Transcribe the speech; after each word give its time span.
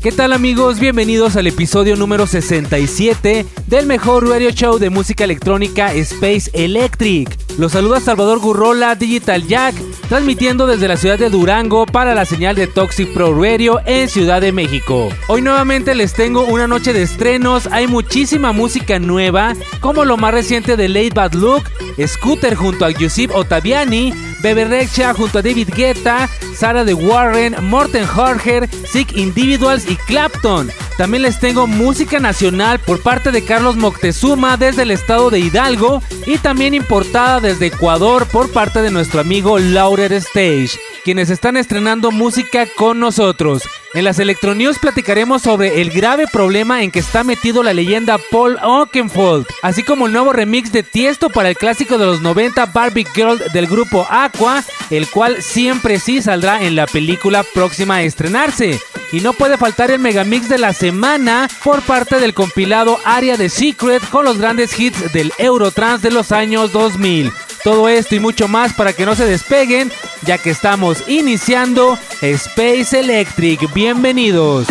¿Qué 0.00 0.12
tal 0.12 0.32
amigos? 0.32 0.80
Bienvenidos 0.80 1.36
al 1.36 1.46
episodio 1.46 1.96
número 1.96 2.26
67 2.26 3.44
del 3.66 3.84
mejor 3.84 4.26
radio 4.26 4.50
show 4.50 4.78
de 4.78 4.88
música 4.88 5.24
electrónica 5.24 5.92
Space 5.92 6.50
Electric. 6.54 7.36
Los 7.58 7.72
saluda 7.72 8.00
Salvador 8.00 8.38
Gurrola 8.38 8.94
Digital 8.94 9.46
Jack, 9.46 9.74
transmitiendo 10.08 10.66
desde 10.66 10.88
la 10.88 10.96
ciudad 10.96 11.18
de 11.18 11.28
Durango 11.28 11.84
para 11.84 12.14
la 12.14 12.24
señal 12.24 12.56
de 12.56 12.66
Toxic 12.66 13.12
Pro 13.12 13.38
Radio 13.40 13.80
en 13.84 14.08
Ciudad 14.08 14.40
de 14.40 14.52
México. 14.52 15.08
Hoy 15.28 15.42
nuevamente 15.42 15.94
les 15.94 16.14
tengo 16.14 16.44
una 16.44 16.66
noche 16.66 16.92
de 16.92 17.02
estrenos, 17.02 17.68
hay 17.70 17.86
muchísima 17.86 18.52
música 18.52 18.98
nueva, 18.98 19.54
como 19.80 20.04
lo 20.04 20.16
más 20.16 20.32
reciente 20.32 20.76
de 20.76 20.88
Late 20.88 21.12
Bad 21.14 21.34
Look, 21.34 21.64
Scooter 22.06 22.54
junto 22.54 22.84
a 22.84 22.90
Yusuf 22.90 23.34
Ottaviani, 23.34 24.12
Bebe 24.40 24.64
Rexha 24.64 25.14
junto 25.14 25.38
a 25.38 25.42
David 25.42 25.70
Guetta, 25.74 26.28
Sara 26.54 26.84
de 26.84 26.94
Warren, 26.94 27.56
Morten 27.62 28.04
Harger, 28.04 28.68
Sick 28.86 29.16
Individuals 29.16 29.88
y 29.88 29.96
Clapton. 29.96 30.70
También 30.96 31.22
les 31.22 31.38
tengo 31.38 31.68
música 31.68 32.18
nacional 32.18 32.80
por 32.80 33.00
parte 33.00 33.30
de 33.30 33.44
Carlos 33.44 33.76
Moctezuma 33.76 34.56
desde 34.56 34.82
el 34.82 34.90
estado 34.90 35.30
de 35.30 35.38
Hidalgo 35.38 36.02
y 36.26 36.38
también 36.38 36.74
importada 36.74 37.40
desde 37.40 37.66
Ecuador 37.66 38.26
por 38.26 38.50
parte 38.50 38.82
de 38.82 38.90
nuestro 38.90 39.20
amigo 39.20 39.58
Laurer 39.60 40.12
Stage, 40.14 40.70
quienes 41.04 41.30
están 41.30 41.56
estrenando 41.56 42.10
música 42.10 42.66
con 42.76 42.98
nosotros. 42.98 43.62
En 43.94 44.04
las 44.04 44.18
Electronews 44.18 44.78
platicaremos 44.78 45.40
sobre 45.42 45.80
el 45.80 45.90
grave 45.90 46.26
problema 46.30 46.82
en 46.82 46.90
que 46.90 46.98
está 46.98 47.24
metido 47.24 47.62
la 47.62 47.72
leyenda 47.72 48.18
Paul 48.30 48.58
Oakenfold, 48.62 49.46
así 49.62 49.82
como 49.82 50.06
el 50.06 50.12
nuevo 50.12 50.32
remix 50.32 50.72
de 50.72 50.82
Tiesto 50.82 51.30
para 51.30 51.48
el 51.48 51.56
clásico 51.56 51.87
de 51.96 52.04
los 52.04 52.20
90 52.20 52.66
Barbie 52.66 53.06
Girl 53.14 53.42
del 53.52 53.66
grupo 53.66 54.06
Aqua, 54.10 54.62
el 54.90 55.08
cual 55.08 55.42
siempre 55.42 55.98
sí 55.98 56.20
saldrá 56.20 56.62
en 56.62 56.76
la 56.76 56.86
película 56.86 57.42
próxima 57.42 57.96
a 57.96 58.02
estrenarse. 58.02 58.80
Y 59.12 59.20
no 59.20 59.32
puede 59.32 59.56
faltar 59.56 59.90
el 59.90 60.00
megamix 60.00 60.48
de 60.48 60.58
la 60.58 60.74
semana 60.74 61.48
por 61.64 61.80
parte 61.82 62.20
del 62.20 62.34
compilado 62.34 62.98
Area 63.04 63.36
de 63.36 63.48
Secret 63.48 64.06
con 64.10 64.24
los 64.24 64.38
grandes 64.38 64.78
hits 64.78 65.12
del 65.12 65.32
Eurotrans 65.38 66.02
de 66.02 66.10
los 66.10 66.32
años 66.32 66.72
2000. 66.72 67.32
Todo 67.64 67.88
esto 67.88 68.14
y 68.14 68.20
mucho 68.20 68.48
más 68.48 68.72
para 68.74 68.92
que 68.92 69.06
no 69.06 69.14
se 69.14 69.24
despeguen, 69.24 69.90
ya 70.22 70.38
que 70.38 70.50
estamos 70.50 71.08
iniciando 71.08 71.98
Space 72.20 72.98
Electric. 72.98 73.72
Bienvenidos. 73.72 74.66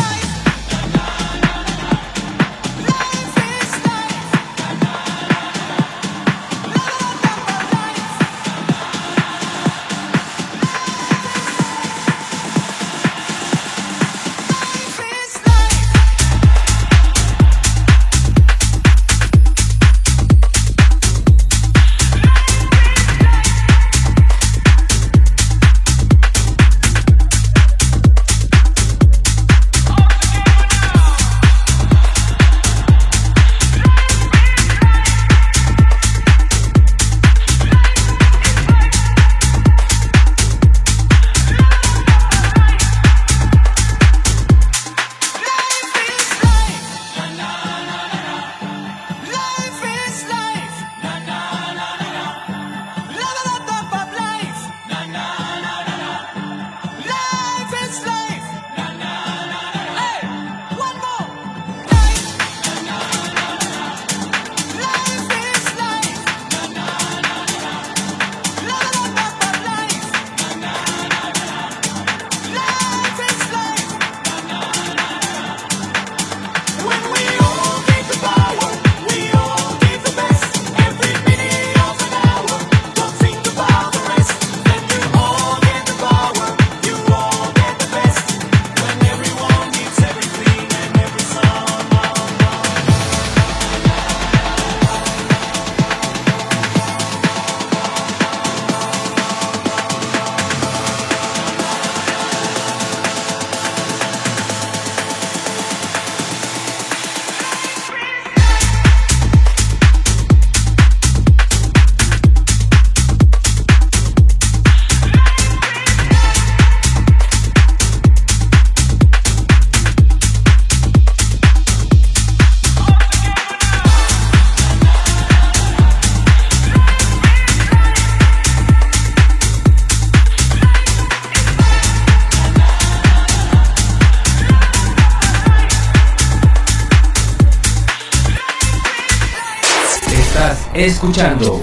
Escuchando 140.85 141.59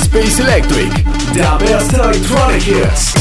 Space 0.00 0.40
Electric, 0.40 1.04
The 1.34 1.42
Best 1.60 1.92
Electronic 1.92 2.66
Hits. 2.66 3.12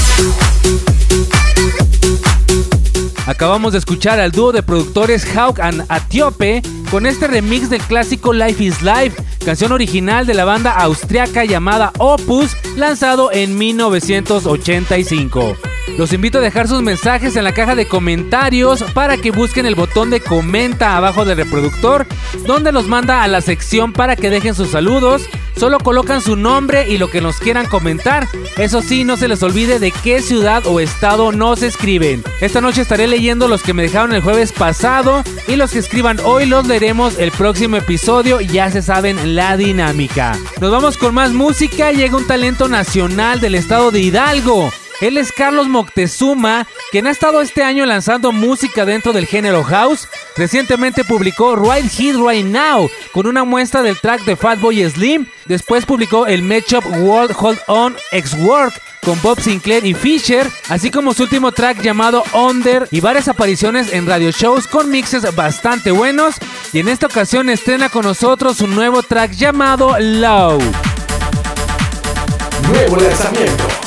Acabamos 3.25 3.73
de 3.73 3.79
escuchar 3.79 4.21
al 4.21 4.31
dúo 4.31 4.53
de 4.53 4.63
productores 4.63 5.25
Hawk 5.35 5.59
and 5.59 5.83
Atiope 5.89 6.61
con 6.89 7.05
este 7.05 7.27
remix 7.27 7.69
del 7.69 7.81
clásico 7.81 8.31
Life 8.31 8.63
is 8.63 8.81
Life, 8.81 9.21
canción 9.43 9.73
original 9.73 10.25
de 10.25 10.33
la 10.33 10.45
banda 10.45 10.71
austriaca 10.71 11.43
llamada 11.43 11.91
Opus, 11.97 12.55
lanzado 12.77 13.29
en 13.33 13.57
1985. 13.57 15.66
Los 15.97 16.13
invito 16.13 16.37
a 16.37 16.41
dejar 16.41 16.67
sus 16.67 16.83
mensajes 16.83 17.35
en 17.35 17.43
la 17.43 17.53
caja 17.53 17.73
de 17.73 17.87
comentarios 17.87 18.83
para 18.93 19.17
que 19.17 19.31
busquen 19.31 19.65
el 19.65 19.73
botón 19.73 20.11
de 20.11 20.19
comenta 20.19 20.95
abajo 20.95 21.25
del 21.25 21.37
reproductor, 21.37 22.05
donde 22.45 22.71
los 22.71 22.87
manda 22.87 23.23
a 23.23 23.27
la 23.27 23.41
sección 23.41 23.93
para 23.93 24.15
que 24.15 24.29
dejen 24.29 24.53
sus 24.53 24.69
saludos. 24.69 25.27
Solo 25.55 25.79
colocan 25.79 26.21
su 26.21 26.35
nombre 26.35 26.87
y 26.87 26.99
lo 26.99 27.09
que 27.09 27.19
nos 27.19 27.39
quieran 27.39 27.65
comentar. 27.65 28.27
Eso 28.57 28.83
sí, 28.83 29.03
no 29.03 29.17
se 29.17 29.27
les 29.27 29.41
olvide 29.41 29.79
de 29.79 29.89
qué 29.89 30.21
ciudad 30.21 30.67
o 30.67 30.79
estado 30.79 31.31
nos 31.31 31.63
escriben. 31.63 32.23
Esta 32.41 32.61
noche 32.61 32.81
estaré 32.81 33.07
leyendo 33.07 33.47
los 33.47 33.63
que 33.63 33.73
me 33.73 33.81
dejaron 33.81 34.13
el 34.13 34.21
jueves 34.21 34.51
pasado 34.51 35.23
y 35.47 35.55
los 35.55 35.71
que 35.71 35.79
escriban 35.79 36.19
hoy 36.19 36.45
los 36.45 36.67
leeremos 36.67 37.17
el 37.17 37.31
próximo 37.31 37.77
episodio. 37.77 38.39
Ya 38.39 38.69
se 38.69 38.83
saben 38.83 39.35
la 39.35 39.57
dinámica. 39.57 40.37
Nos 40.61 40.71
vamos 40.71 40.95
con 40.95 41.15
más 41.15 41.31
música. 41.33 41.91
Llega 41.91 42.17
un 42.17 42.27
talento 42.27 42.67
nacional 42.67 43.39
del 43.39 43.55
estado 43.55 43.89
de 43.89 44.01
Hidalgo. 44.01 44.69
Él 44.99 45.17
es 45.17 45.31
Carlos 45.31 45.67
Moctezuma, 45.67 46.67
quien 46.91 47.05
ha 47.05 47.11
estado 47.11 47.41
este 47.41 47.63
año 47.63 47.85
lanzando 47.85 48.31
música 48.31 48.85
dentro 48.85 49.13
del 49.13 49.27
género 49.27 49.63
house. 49.63 50.07
Recientemente 50.35 51.03
publicó 51.03 51.55
Right 51.55 51.91
Here 51.97 52.17
Right 52.17 52.45
Now 52.45 52.89
con 53.11 53.27
una 53.27 53.43
muestra 53.43 53.83
del 53.83 53.99
track 53.99 54.23
de 54.25 54.35
Fatboy 54.35 54.89
Slim. 54.89 55.27
Después 55.45 55.85
publicó 55.85 56.25
el 56.25 56.41
matchup 56.41 56.85
World 56.85 57.35
Hold 57.37 57.59
On 57.67 57.95
X 58.11 58.35
Work 58.39 58.81
con 59.05 59.21
Bob 59.21 59.39
Sinclair 59.39 59.85
y 59.85 59.93
Fisher, 59.93 60.51
así 60.67 60.91
como 60.91 61.13
su 61.13 61.23
último 61.23 61.51
track 61.51 61.81
llamado 61.81 62.23
Under 62.33 62.87
y 62.91 62.99
varias 62.99 63.27
apariciones 63.27 63.93
en 63.93 64.05
radio 64.05 64.31
shows 64.31 64.67
con 64.67 64.89
mixes 64.89 65.33
bastante 65.35 65.91
buenos. 65.91 66.35
Y 66.73 66.79
en 66.79 66.89
esta 66.89 67.05
ocasión 67.05 67.49
estrena 67.49 67.89
con 67.89 68.03
nosotros 68.03 68.59
un 68.61 68.75
nuevo 68.75 69.03
track 69.03 69.31
llamado 69.31 69.95
Low. 69.99 70.59
Nuevo 72.69 72.97
lanzamiento. 72.97 73.86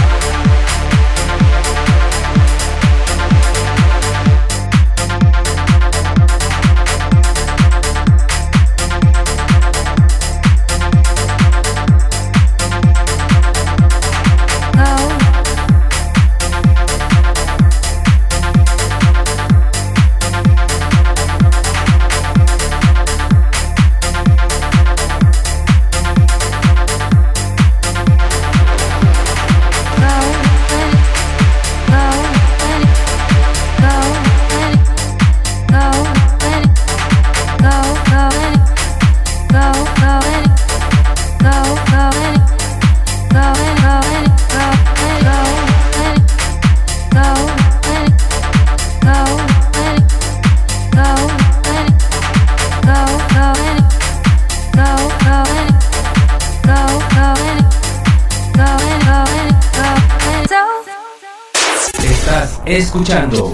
escuchando 63.11 63.53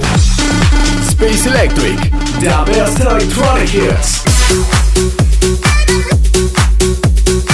Space 1.07 1.50
Electric, 1.50 2.12
The 2.39 2.71
Best 2.71 3.00
Electronic 3.00 3.74
Hits. 3.74 4.24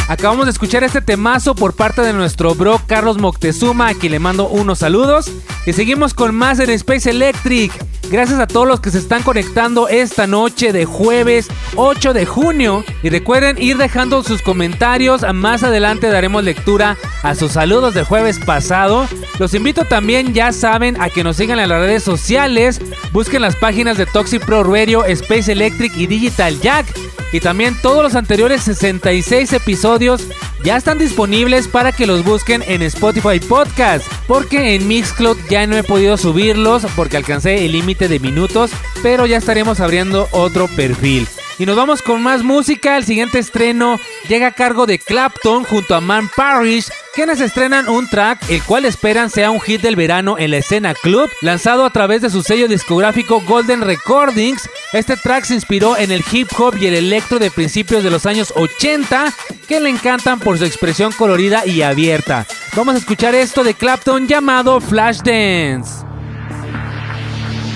Acabamos 0.10 0.46
de 0.46 0.52
escuchar 0.52 0.84
este 0.84 1.00
temazo 1.00 1.56
por 1.56 1.74
parte 1.74 2.02
de 2.02 2.12
nuestro 2.12 2.56
bro 2.56 2.82
Carlos 2.88 3.20
Moctezuma, 3.20 3.88
a 3.88 3.94
quien 3.94 4.12
le 4.12 4.20
mando 4.20 4.50
unos 4.50 4.80
saludos. 4.80 5.32
Y 5.66 5.72
seguimos 5.72 6.14
con 6.14 6.36
más 6.36 6.60
en 6.60 6.72
Space 6.72 7.10
Electric. 7.10 7.72
Gracias 8.14 8.40
a 8.40 8.46
todos 8.46 8.68
los 8.68 8.80
que 8.80 8.92
se 8.92 9.00
están 9.00 9.24
conectando 9.24 9.88
esta 9.88 10.28
noche 10.28 10.72
de 10.72 10.86
jueves 10.86 11.48
8 11.76 12.14
de 12.14 12.28
junio. 12.28 12.86
Y 13.02 13.10
recuerden 13.10 13.60
ir 13.60 13.78
dejando 13.78 14.22
sus 14.22 14.44
comentarios. 14.44 15.26
Más 15.34 15.64
adelante 15.64 16.10
daremos 16.10 16.44
lectura 16.44 16.96
a 17.24 17.34
sus 17.34 17.54
saludos 17.54 17.96
de 17.96 18.04
jueves 18.04 18.38
pasado. 18.38 19.08
Los 19.40 19.56
invito 19.56 19.86
también, 19.86 20.32
ya 20.32 20.52
saben, 20.52 21.02
a 21.02 21.10
que 21.10 21.24
nos 21.24 21.38
sigan 21.38 21.58
en 21.58 21.70
las 21.70 21.80
redes 21.80 22.04
sociales. 22.04 22.80
Busquen 23.14 23.42
las 23.42 23.56
páginas 23.56 23.98
de 23.98 24.06
Toxic 24.06 24.46
Pro 24.46 24.64
Radio, 24.64 25.06
Space 25.06 25.52
Electric 25.52 25.98
y 25.98 26.06
Digital 26.06 26.62
Jack. 26.62 26.86
Y 27.32 27.40
también 27.40 27.76
todos 27.82 28.04
los 28.04 28.14
anteriores 28.14 28.62
66 28.62 29.54
episodios 29.54 30.28
ya 30.64 30.78
están 30.78 30.98
disponibles 30.98 31.68
para 31.68 31.92
que 31.92 32.08
los 32.08 32.24
busquen 32.24 32.64
en 32.66 32.82
Spotify 32.82 33.40
Podcast. 33.40 34.06
Porque 34.28 34.76
en 34.76 34.88
Mixcloud 34.88 35.38
ya 35.50 35.68
no 35.68 35.78
he 35.78 35.84
podido 35.84 36.18
subirlos 36.18 36.86
porque 36.96 37.18
alcancé 37.18 37.66
el 37.66 37.74
límite 37.74 38.08
de 38.08 38.20
minutos, 38.20 38.72
pero 39.02 39.26
ya 39.26 39.38
estaremos 39.38 39.80
abriendo 39.80 40.28
otro 40.32 40.68
perfil. 40.68 41.28
Y 41.60 41.66
nos 41.66 41.76
vamos 41.76 42.02
con 42.02 42.22
más 42.24 42.44
música. 42.44 42.98
El 42.98 43.06
siguiente 43.06 43.40
estreno 43.40 44.00
llega 44.28 44.48
a 44.48 44.52
cargo 44.52 44.86
de 44.86 45.00
Clapton 45.00 45.64
junto 45.64 45.96
a 45.96 46.02
Man 46.02 46.30
Parrish, 46.36 46.90
quienes 47.14 47.40
estrenan 47.42 47.90
un 47.90 48.10
track 48.10 48.50
el 48.50 48.64
cual 48.64 48.86
esperan 48.86 49.30
sea 49.30 49.52
un 49.52 49.62
hit 49.62 49.82
del 49.82 49.96
verano 49.96 50.38
en 50.40 50.52
la 50.52 50.58
escena 50.58 50.94
club, 50.94 51.30
lanzado 51.42 51.86
a 51.86 51.92
través 51.92 52.22
de 52.22 52.30
su 52.30 52.42
sello 52.42 52.68
discográfico 52.68 53.42
Golden 53.42 53.82
Recordings. 53.82 54.70
Este 54.94 55.16
track 55.16 55.46
se 55.46 55.56
inspiró 55.56 55.98
en 55.98 56.12
el 56.12 56.24
hip 56.32 56.50
hop 56.58 56.76
y 56.80 56.88
el 56.88 56.96
electro 56.96 57.40
de 57.40 57.52
principios 57.52 58.04
de 58.04 58.10
los 58.10 58.26
años 58.26 58.54
80, 58.56 59.34
que 59.68 59.80
le 59.80 59.90
encantan 59.90 60.40
por 60.40 60.58
su 60.58 60.66
expresión 60.66 61.12
colorida 61.12 61.66
y 61.66 61.82
abierta. 61.82 62.46
Vamos 62.76 62.96
a 62.96 62.98
escuchar 62.98 63.36
esto 63.36 63.64
de 63.64 63.76
Clapton 63.76 64.28
llamado 64.28 64.82
Flashdance. 64.82 66.04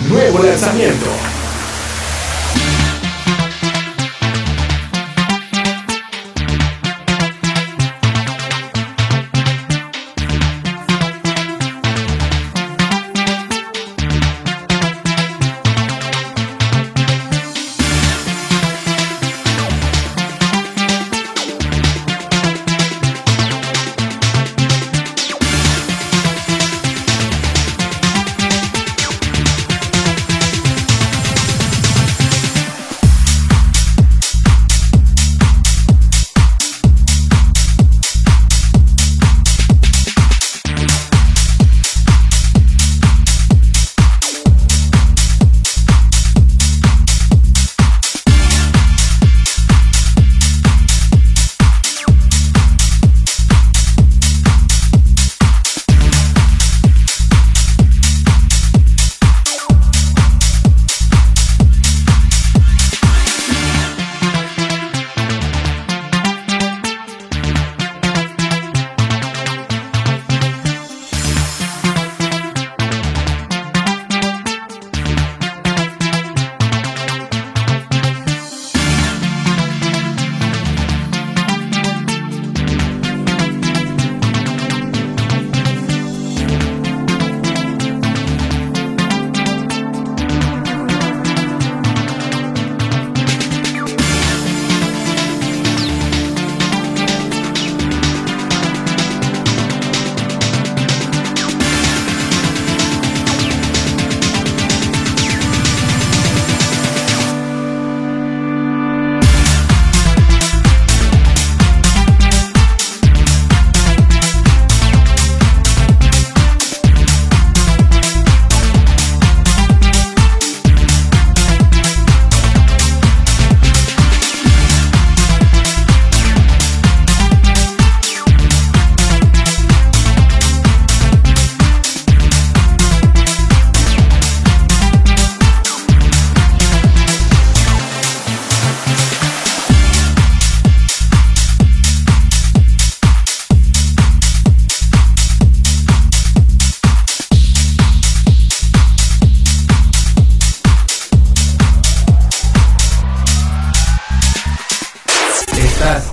Nuevo 0.10 0.42
lanzamiento. 0.42 1.37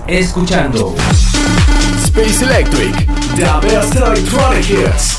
Escuchando 0.07 0.95
Space 2.03 2.43
Electric, 2.43 2.95
the 3.35 3.67
best 3.67 3.95
electronic 3.95 4.69
hits. 4.69 5.17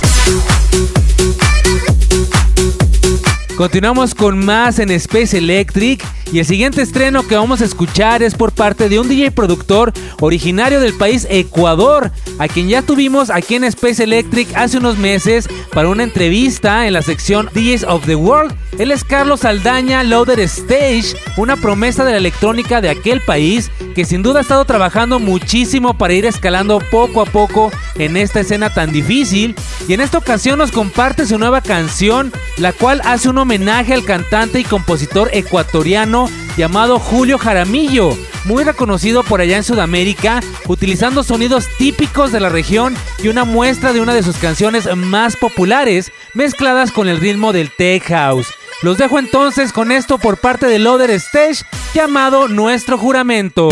Continuamos 3.57 4.15
con 4.15 4.45
más 4.45 4.79
en 4.79 4.91
Space 4.91 5.39
Electric 5.39 6.05
y 6.31 6.41
el 6.41 6.45
siguiente 6.45 6.83
estreno 6.83 7.27
que 7.27 7.37
vamos 7.37 7.63
a 7.63 7.65
escuchar 7.65 8.23
es 8.23 8.35
por 8.35 8.53
parte 8.53 8.89
de 8.89 9.01
un 9.01 9.09
DJ 9.09 9.31
productor 9.31 9.93
originario 10.21 10.79
del 10.81 10.93
país 10.93 11.27
Ecuador, 11.31 12.13
a 12.39 12.49
quien 12.49 12.69
ya 12.69 12.83
tuvimos 12.83 13.31
aquí 13.31 13.55
en 13.55 13.65
Space 13.65 14.05
Electric 14.05 14.55
hace 14.55 14.79
unos 14.79 14.99
meses 14.99 15.49
para 15.73 15.89
una 15.89 16.03
entrevista 16.03 16.87
en 16.87 16.93
la 16.93 17.03
sección 17.03 17.49
DJs 17.55 17.85
of 17.85 18.05
the 18.05 18.15
World. 18.17 18.55
Él 18.79 18.91
es 18.91 19.05
Carlos 19.05 19.47
Aldaña 19.47 20.03
Loader 20.03 20.39
Stage, 20.41 21.17
una 21.39 21.57
promesa 21.57 22.05
de 22.05 22.11
la 22.13 22.19
electrónica 22.19 22.83
de 22.83 22.91
aquel 22.91 23.23
país 23.23 23.71
que 23.95 24.05
sin 24.05 24.23
duda 24.23 24.41
ha 24.41 24.43
estado 24.43 24.67
trabajando 24.67 25.19
muchísimo 25.19 25.97
para 25.97 26.13
ir 26.13 26.27
escalando 26.27 26.81
poco 26.91 27.23
a 27.23 27.25
poco 27.25 27.73
en 27.95 28.19
esta 28.19 28.41
escena 28.41 28.75
tan 28.75 28.93
difícil 28.93 29.55
y 29.89 29.95
en 29.95 30.03
esta 30.03 30.19
ocasión 30.19 30.59
nos 30.59 30.73
comparte 30.73 31.25
su 31.25 31.39
nueva 31.39 31.63
canción, 31.63 32.31
la 32.59 32.75
cual 32.75 33.01
hace 33.05 33.31
un 33.31 33.39
homenaje 33.39 33.95
al 33.95 34.05
cantante 34.05 34.61
y 34.61 34.65
compositor 34.65 35.31
ecuatoriano 35.33 36.29
llamado 36.59 36.99
Julio 36.99 37.39
Jaramillo, 37.39 38.11
muy 38.45 38.63
reconocido 38.63 39.23
por 39.23 39.41
allá 39.41 39.57
en 39.57 39.65
Sudamérica, 39.65 40.41
utilizando 40.69 41.23
sonidos 41.23 41.67
típicos 41.79 42.31
de 42.31 42.41
la 42.41 42.51
región 42.51 42.95
y 43.23 43.29
una 43.29 43.45
muestra 43.45 43.95
de 43.95 44.03
una 44.03 44.13
de 44.13 44.23
sus 44.23 44.37
canciones 44.37 44.95
más 44.95 45.37
populares, 45.37 46.13
mezcladas 46.35 46.93
con 46.93 47.09
el 47.09 47.21
ritmo 47.21 47.55
del 47.55 47.71
tech 47.71 48.05
house. 48.09 48.49
Los 48.83 48.99
dejo 48.99 49.19
entonces 49.19 49.73
con 49.73 49.91
esto 49.91 50.19
por 50.19 50.37
parte 50.37 50.67
de 50.67 50.79
Loader 50.79 51.11
Stage 51.13 51.65
llamado 51.95 52.47
Nuestro 52.47 52.99
Juramento. 52.99 53.69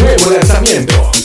Nuevo 0.00 0.30
lanzamiento. 0.30 1.19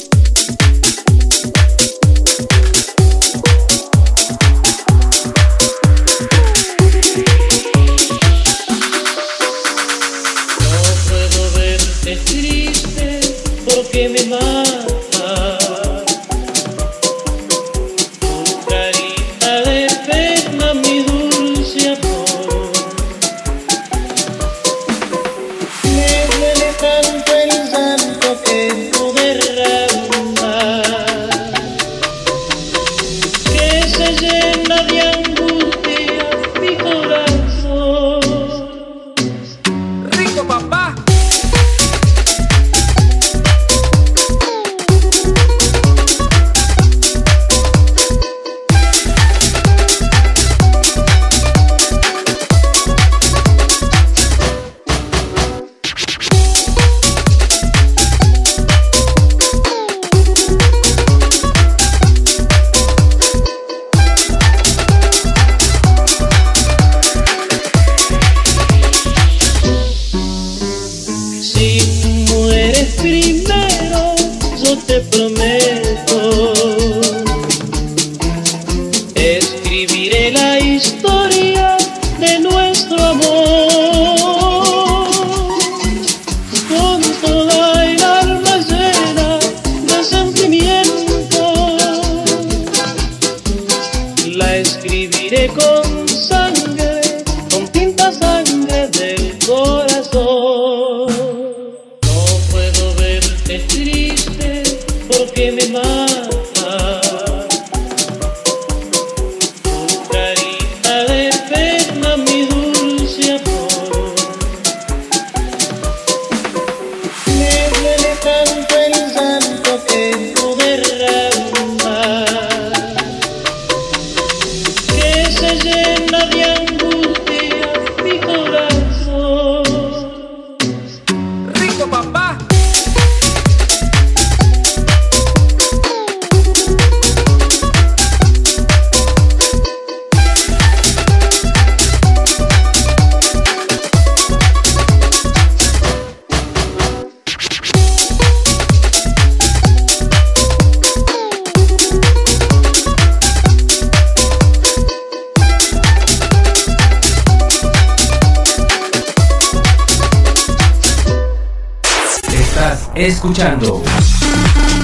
Escuchando 163.08 163.84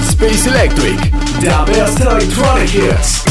Space 0.08 0.48
Electric, 0.48 1.10
the 1.40 1.72
best 1.72 2.00
electronic 2.00 2.72
hits. 2.72 3.22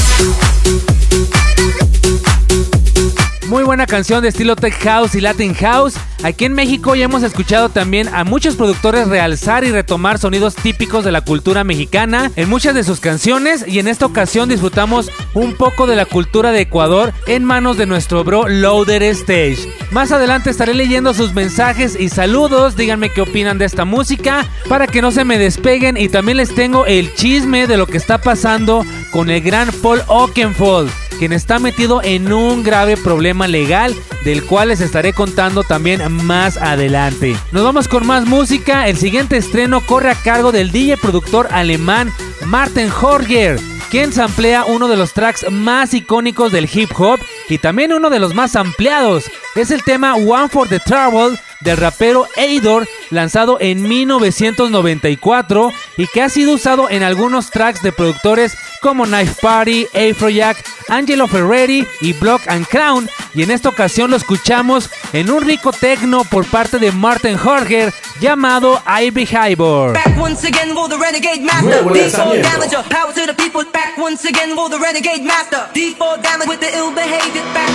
Muy 3.48 3.64
buena 3.64 3.86
canción 3.86 4.22
de 4.22 4.30
estilo 4.30 4.56
Tech 4.56 4.74
House 4.84 5.16
y 5.16 5.22
Latin 5.22 5.54
House. 5.54 5.96
Aquí 6.24 6.46
en 6.46 6.54
México 6.54 6.94
ya 6.94 7.06
hemos 7.06 7.24
escuchado 7.24 7.70
también 7.70 8.08
a 8.08 8.24
muchos 8.24 8.56
productores 8.56 9.08
realzar 9.08 9.64
y 9.64 9.72
retomar 9.72 10.20
sonidos 10.20 10.56
típicos 10.56 11.04
de 11.04 11.12
la 11.12 11.22
cultura 11.22 11.64
mexicana 11.64 12.32
en 12.36 12.48
muchas 12.48 12.76
de 12.76 12.84
sus 12.84 13.00
canciones 13.00 13.66
y 13.68 13.80
en 13.80 13.88
esta 13.88 14.06
ocasión 14.06 14.48
disfrutamos 14.48 15.10
un 15.34 15.56
poco 15.56 15.88
de 15.88 15.96
la 15.96 16.06
cultura 16.06 16.52
de 16.52 16.62
Ecuador 16.62 17.12
en 17.26 17.44
manos 17.44 17.78
de 17.78 17.88
nuestro 17.88 18.24
bro 18.24 18.48
Loader 18.48 19.02
Stage. 19.02 19.68
Más 19.90 20.12
adelante 20.12 20.52
estaré 20.52 20.76
leyendo 20.76 21.16
sus 21.16 21.34
mensajes 21.34 22.00
y 22.00 22.10
saludos, 22.10 22.76
díganme 22.76 23.10
qué 23.10 23.22
opinan 23.22 23.58
de 23.58 23.66
esta 23.66 23.84
música 23.84 24.46
para 24.70 24.86
que 24.86 25.02
no 25.02 25.10
se 25.10 25.26
me 25.26 25.40
despeguen 25.40 25.98
y 25.98 26.08
también 26.08 26.38
les 26.38 26.54
tengo 26.54 26.86
el 26.86 27.16
chisme 27.16 27.66
de 27.66 27.78
lo 27.78 27.88
que 27.88 27.98
está 27.98 28.20
pasando 28.20 28.86
con 29.12 29.32
el 29.32 29.42
gran 29.42 29.72
Paul 29.82 30.04
Oakenfold 30.08 30.92
quien 31.22 31.34
está 31.34 31.60
metido 31.60 32.02
en 32.02 32.34
un 32.34 32.64
grave 32.64 32.98
problema 32.98 33.48
legal 33.48 33.96
del 34.26 34.44
cual 34.44 34.70
les 34.70 34.82
estaré 34.82 35.14
contando 35.14 35.62
también 35.62 36.02
más 36.26 36.58
adelante. 36.58 37.38
Nos 37.52 37.64
vamos 37.64 37.88
con 37.88 38.08
más 38.08 38.26
música, 38.26 38.88
el 38.88 38.98
siguiente 38.98 39.38
estreno 39.38 39.86
corre 39.86 40.10
a 40.10 40.16
cargo 40.16 40.52
del 40.52 40.72
DJ 40.72 40.98
productor 40.98 41.48
alemán 41.52 42.12
Martin 42.48 42.90
Horger, 42.90 43.60
quien 43.92 44.12
samplea 44.12 44.66
uno 44.66 44.88
de 44.88 44.98
los 44.98 45.14
tracks 45.14 45.46
más 45.52 45.94
icónicos 45.94 46.52
del 46.52 46.68
hip 46.74 46.90
hop 46.98 47.20
y 47.50 47.60
también 47.60 47.94
uno 47.94 48.10
de 48.10 48.18
los 48.18 48.34
más 48.34 48.56
ampliados. 48.56 49.26
Es 49.54 49.70
el 49.70 49.84
tema 49.84 50.16
One 50.16 50.50
for 50.50 50.68
the 50.68 50.80
Trouble 50.80 51.38
del 51.62 51.78
rapero 51.78 52.28
Ador, 52.38 52.88
lanzado 53.10 53.58
en 53.60 53.88
1994 53.88 55.72
y 55.98 56.08
que 56.08 56.22
ha 56.22 56.30
sido 56.30 56.54
usado 56.54 56.90
en 56.90 57.04
algunos 57.04 57.50
tracks 57.52 57.82
de 57.82 57.92
productores 57.92 58.58
como 58.82 59.06
Knife 59.06 59.36
Party, 59.42 59.86
Afrojack, 59.94 60.58
Angelo 60.90 61.28
Ferreri 61.28 61.88
y 62.02 62.14
Block 62.14 62.42
and 62.48 62.68
Crown. 62.68 63.10
Y 63.34 63.44
en 63.44 63.52
esta 63.52 63.70
ocasión 63.70 64.10
lo 64.10 64.18
escuchamos 64.18 64.90
en 65.14 65.30
un 65.30 65.44
rico 65.44 65.72
techno 65.72 66.24
por 66.26 66.46
parte 66.46 66.80
de 66.80 66.92
Martin 66.92 67.38
Horger 67.38 67.94
llamado 68.20 68.82
Ivy 68.86 69.26
Hybor. 69.26 69.94
back 69.94 70.18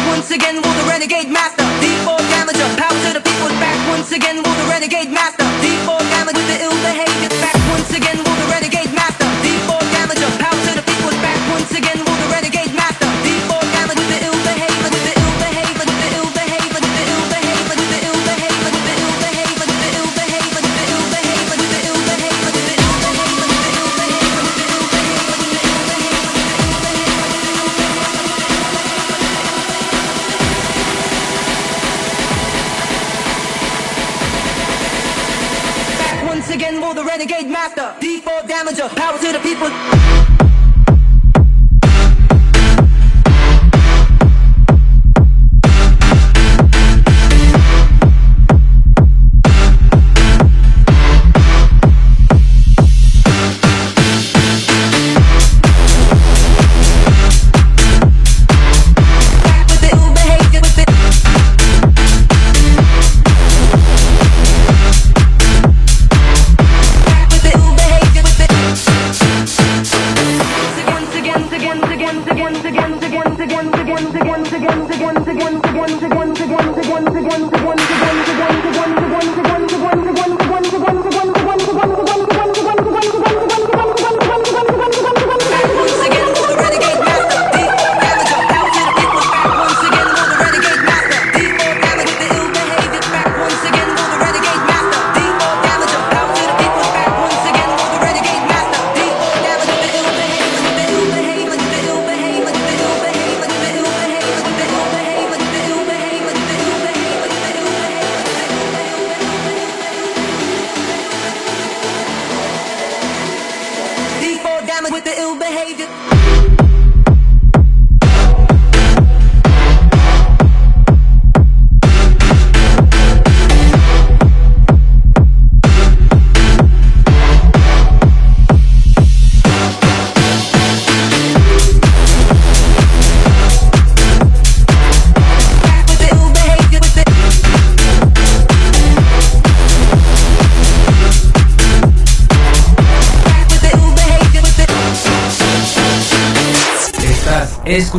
once 0.09 0.31
again 0.31 0.57
will 0.57 0.75
the 0.75 0.85
renegade 0.89 1.29
master. 1.29 1.65
D4 1.81 2.29
power 2.77 2.99
to 3.07 3.13
the 3.15 3.21
people. 3.21 3.49
Back 3.61 3.76
once 3.89 4.13
again 4.13 4.37
with 4.37 4.57
the 4.59 4.67
renegade 4.69 5.11
master. 5.11 5.45
The 5.63 5.73
orgasmic 5.87 6.35
with 6.35 6.49
the 6.49 6.63
ill 6.63 6.77
behavior. 6.83 7.29
Back 7.41 7.57
once 7.71 7.93
again. 7.97 8.26
to 39.27 39.33
the 39.33 39.41
people. 39.41 39.96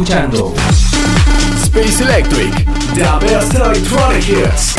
Escuchando 0.08 0.54
Space 1.64 2.02
Electric, 2.02 2.66
The 2.96 3.26
Best 3.26 3.54
Electronic 3.56 4.30
Hits. 4.30 4.76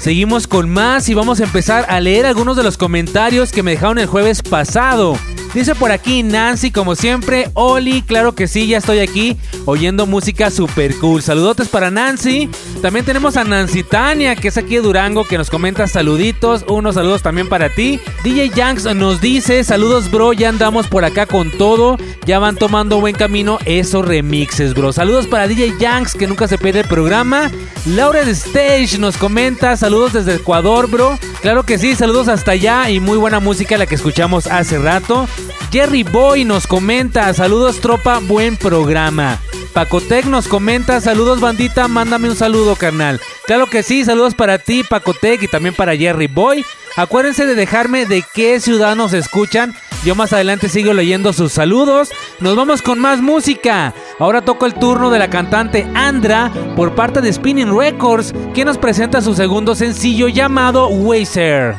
Seguimos 0.00 0.46
con 0.46 0.70
más 0.70 1.06
y 1.10 1.14
vamos 1.14 1.38
a 1.40 1.44
empezar 1.44 1.84
a 1.90 2.00
leer 2.00 2.24
algunos 2.24 2.56
de 2.56 2.62
los 2.62 2.78
comentarios 2.78 3.52
que 3.52 3.62
me 3.62 3.72
dejaron 3.72 3.98
el 3.98 4.06
jueves 4.06 4.42
pasado. 4.42 5.18
Dice 5.52 5.74
por 5.74 5.92
aquí 5.92 6.22
Nancy, 6.22 6.70
como 6.70 6.94
siempre, 6.94 7.50
Oli, 7.52 8.00
claro 8.00 8.34
que 8.34 8.48
sí, 8.48 8.68
ya 8.68 8.78
estoy 8.78 9.00
aquí 9.00 9.36
oyendo 9.66 10.06
música 10.06 10.50
super 10.50 10.96
cool. 10.96 11.20
Saludotes 11.20 11.68
para 11.68 11.90
Nancy. 11.90 12.48
También 12.82 13.06
tenemos 13.06 13.36
a 13.36 13.44
Nancy 13.44 13.84
Tania, 13.84 14.34
que 14.34 14.48
es 14.48 14.56
aquí 14.56 14.74
de 14.74 14.80
Durango, 14.80 15.24
que 15.24 15.38
nos 15.38 15.50
comenta 15.50 15.86
saluditos. 15.86 16.64
Unos 16.66 16.96
saludos 16.96 17.22
también 17.22 17.48
para 17.48 17.68
ti. 17.68 18.00
DJ 18.24 18.50
Yanks 18.50 18.92
nos 18.96 19.20
dice, 19.20 19.62
saludos 19.62 20.10
bro, 20.10 20.32
ya 20.32 20.48
andamos 20.48 20.88
por 20.88 21.04
acá 21.04 21.26
con 21.26 21.52
todo. 21.52 21.96
Ya 22.26 22.40
van 22.40 22.56
tomando 22.56 22.98
buen 22.98 23.14
camino 23.14 23.60
esos 23.66 24.04
remixes, 24.04 24.74
bro. 24.74 24.92
Saludos 24.92 25.28
para 25.28 25.46
DJ 25.46 25.74
Yanks, 25.78 26.14
que 26.14 26.26
nunca 26.26 26.48
se 26.48 26.58
pierde 26.58 26.80
el 26.80 26.88
programa. 26.88 27.52
Laura 27.86 28.24
de 28.24 28.32
Stage 28.32 28.98
nos 28.98 29.16
comenta, 29.16 29.76
saludos 29.76 30.14
desde 30.14 30.34
Ecuador, 30.34 30.90
bro. 30.90 31.16
Claro 31.40 31.62
que 31.62 31.78
sí, 31.78 31.94
saludos 31.94 32.26
hasta 32.26 32.50
allá 32.50 32.90
y 32.90 32.98
muy 32.98 33.16
buena 33.16 33.38
música 33.38 33.78
la 33.78 33.86
que 33.86 33.94
escuchamos 33.94 34.48
hace 34.48 34.78
rato. 34.78 35.28
Jerry 35.70 36.02
Boy 36.02 36.44
nos 36.44 36.66
comenta, 36.66 37.32
saludos 37.32 37.80
tropa, 37.80 38.18
buen 38.18 38.56
programa. 38.56 39.38
Pacotec 39.72 40.26
nos 40.26 40.48
comenta, 40.48 41.00
saludos 41.00 41.40
bandita, 41.40 41.88
mándame 41.88 42.28
un 42.28 42.36
saludo 42.36 42.76
carnal. 42.76 43.20
Claro 43.46 43.66
que 43.66 43.82
sí, 43.82 44.04
saludos 44.04 44.34
para 44.34 44.58
ti 44.58 44.84
Pacotec 44.84 45.42
y 45.42 45.48
también 45.48 45.74
para 45.74 45.96
Jerry 45.96 46.26
Boy. 46.26 46.64
Acuérdense 46.96 47.46
de 47.46 47.54
dejarme 47.54 48.04
de 48.04 48.22
qué 48.34 48.60
ciudad 48.60 48.94
nos 48.96 49.14
escuchan. 49.14 49.74
Yo 50.04 50.14
más 50.14 50.32
adelante 50.32 50.68
sigo 50.68 50.92
leyendo 50.92 51.32
sus 51.32 51.52
saludos. 51.52 52.10
Nos 52.40 52.54
vamos 52.54 52.82
con 52.82 52.98
más 52.98 53.22
música. 53.22 53.94
Ahora 54.18 54.42
toco 54.42 54.66
el 54.66 54.74
turno 54.74 55.10
de 55.10 55.18
la 55.18 55.30
cantante 55.30 55.86
Andra 55.94 56.52
por 56.76 56.94
parte 56.94 57.20
de 57.20 57.32
Spinning 57.32 57.76
Records, 57.76 58.34
que 58.52 58.64
nos 58.64 58.76
presenta 58.76 59.22
su 59.22 59.34
segundo 59.34 59.74
sencillo 59.74 60.28
llamado 60.28 60.88
Wazer. 60.88 61.76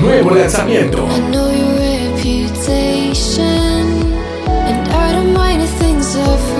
Nuevo 0.00 0.30
lanzamiento. 0.30 1.08
Take 6.12 6.24
the 6.24 6.59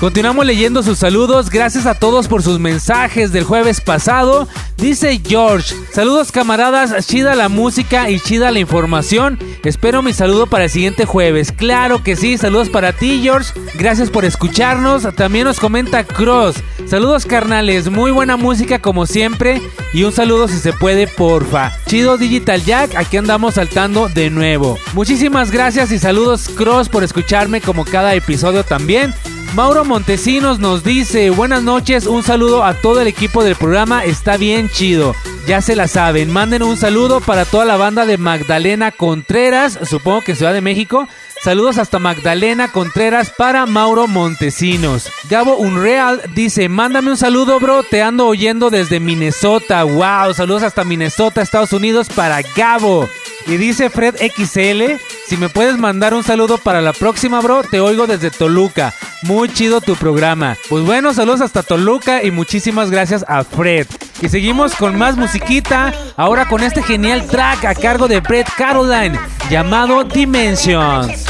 Continuamos 0.00 0.44
leyendo 0.44 0.82
sus 0.82 0.98
saludos, 0.98 1.48
gracias 1.48 1.86
a 1.86 1.94
todos 1.94 2.28
por 2.28 2.42
sus 2.42 2.60
mensajes 2.60 3.32
del 3.32 3.44
jueves 3.44 3.80
pasado. 3.80 4.46
Dice 4.76 5.22
George, 5.26 5.74
saludos 5.90 6.32
camaradas, 6.32 7.06
chida 7.06 7.34
la 7.34 7.48
música 7.48 8.10
y 8.10 8.20
chida 8.20 8.50
la 8.50 8.58
información. 8.58 9.38
Espero 9.64 10.02
mi 10.02 10.12
saludo 10.12 10.48
para 10.48 10.64
el 10.64 10.70
siguiente 10.70 11.06
jueves. 11.06 11.50
Claro 11.50 12.02
que 12.02 12.14
sí, 12.14 12.36
saludos 12.36 12.68
para 12.68 12.92
ti 12.92 13.20
George, 13.22 13.54
gracias 13.78 14.10
por 14.10 14.26
escucharnos. 14.26 15.08
También 15.16 15.46
nos 15.46 15.58
comenta 15.58 16.04
Cross, 16.04 16.56
saludos 16.86 17.24
carnales, 17.24 17.90
muy 17.90 18.10
buena 18.10 18.36
música 18.36 18.80
como 18.80 19.06
siempre 19.06 19.62
y 19.94 20.04
un 20.04 20.12
saludo 20.12 20.46
si 20.46 20.58
se 20.58 20.74
puede 20.74 21.06
porfa. 21.06 21.72
Chido 21.86 22.18
Digital 22.18 22.62
Jack, 22.62 22.96
aquí 22.96 23.16
andamos 23.16 23.54
saltando 23.54 24.08
de 24.10 24.28
nuevo. 24.28 24.76
Muchísimas 24.92 25.50
gracias 25.50 25.90
y 25.90 25.98
saludos 25.98 26.50
Cross 26.54 26.90
por 26.90 27.02
escucharme 27.02 27.62
como 27.62 27.86
cada 27.86 28.14
episodio 28.14 28.62
también. 28.62 29.14
Mauro 29.54 29.84
Montesinos 29.84 30.58
nos 30.58 30.84
dice, 30.84 31.30
buenas 31.30 31.62
noches, 31.62 32.06
un 32.06 32.22
saludo 32.22 32.64
a 32.64 32.74
todo 32.74 33.00
el 33.00 33.06
equipo 33.06 33.42
del 33.42 33.56
programa, 33.56 34.04
está 34.04 34.36
bien 34.36 34.68
chido. 34.68 35.14
Ya 35.46 35.62
se 35.62 35.76
la 35.76 35.88
saben, 35.88 36.30
manden 36.30 36.62
un 36.62 36.76
saludo 36.76 37.20
para 37.20 37.44
toda 37.44 37.64
la 37.64 37.76
banda 37.76 38.04
de 38.04 38.18
Magdalena 38.18 38.92
Contreras, 38.92 39.78
supongo 39.84 40.22
que 40.22 40.34
Ciudad 40.34 40.52
de 40.52 40.60
México. 40.60 41.08
Saludos 41.42 41.78
hasta 41.78 41.98
Magdalena 41.98 42.72
Contreras 42.72 43.30
para 43.30 43.66
Mauro 43.66 44.08
Montesinos. 44.08 45.08
Gabo 45.30 45.56
Unreal 45.56 46.22
dice, 46.34 46.68
mándame 46.68 47.10
un 47.10 47.16
saludo 47.16 47.60
bro, 47.60 47.82
te 47.82 48.02
ando 48.02 48.26
oyendo 48.26 48.70
desde 48.70 49.00
Minnesota. 49.00 49.84
Wow, 49.84 50.34
saludos 50.34 50.64
hasta 50.64 50.84
Minnesota, 50.84 51.42
Estados 51.42 51.72
Unidos 51.72 52.08
para 52.08 52.42
Gabo. 52.56 53.08
Y 53.46 53.58
dice 53.58 53.90
Fred 53.90 54.16
XL, 54.16 55.00
si 55.26 55.36
me 55.36 55.48
puedes 55.48 55.78
mandar 55.78 56.14
un 56.14 56.24
saludo 56.24 56.58
para 56.58 56.80
la 56.80 56.92
próxima, 56.92 57.40
bro, 57.40 57.62
te 57.62 57.80
oigo 57.80 58.08
desde 58.08 58.32
Toluca. 58.32 58.92
Muy 59.26 59.48
chido 59.52 59.80
tu 59.80 59.96
programa. 59.96 60.56
Pues 60.68 60.84
bueno, 60.84 61.12
saludos 61.12 61.40
hasta 61.40 61.64
Toluca 61.64 62.22
y 62.22 62.30
muchísimas 62.30 62.90
gracias 62.90 63.24
a 63.26 63.42
Fred. 63.42 63.86
Y 64.22 64.28
seguimos 64.28 64.76
con 64.76 64.96
más 64.96 65.16
musiquita, 65.16 65.92
ahora 66.16 66.48
con 66.48 66.62
este 66.62 66.80
genial 66.80 67.26
track 67.26 67.64
a 67.64 67.74
cargo 67.74 68.06
de 68.06 68.20
Brett 68.20 68.48
Caroline, 68.56 69.18
llamado 69.50 70.04
Dimensions. 70.04 71.26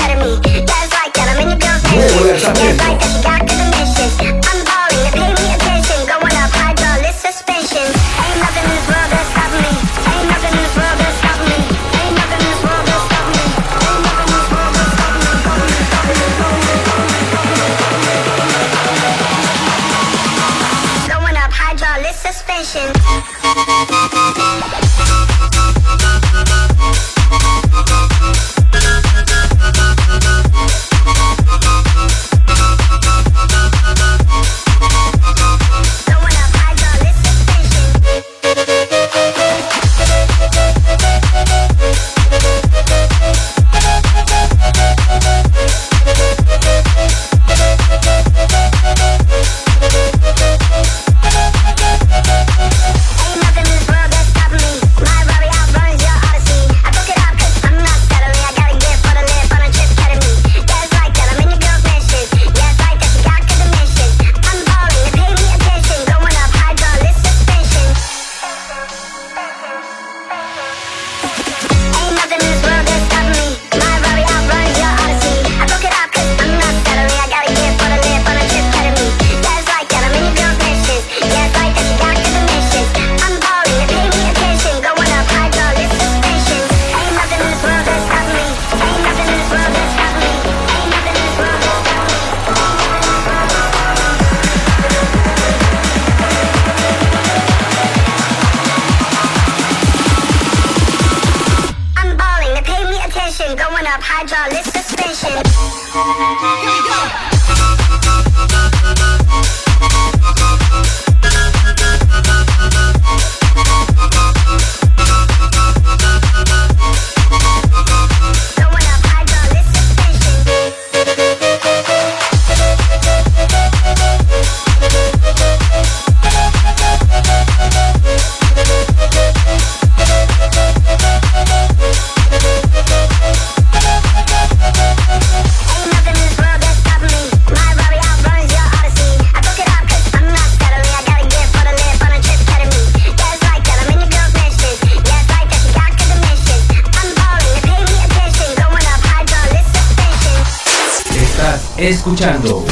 Escuchando 152.07 152.65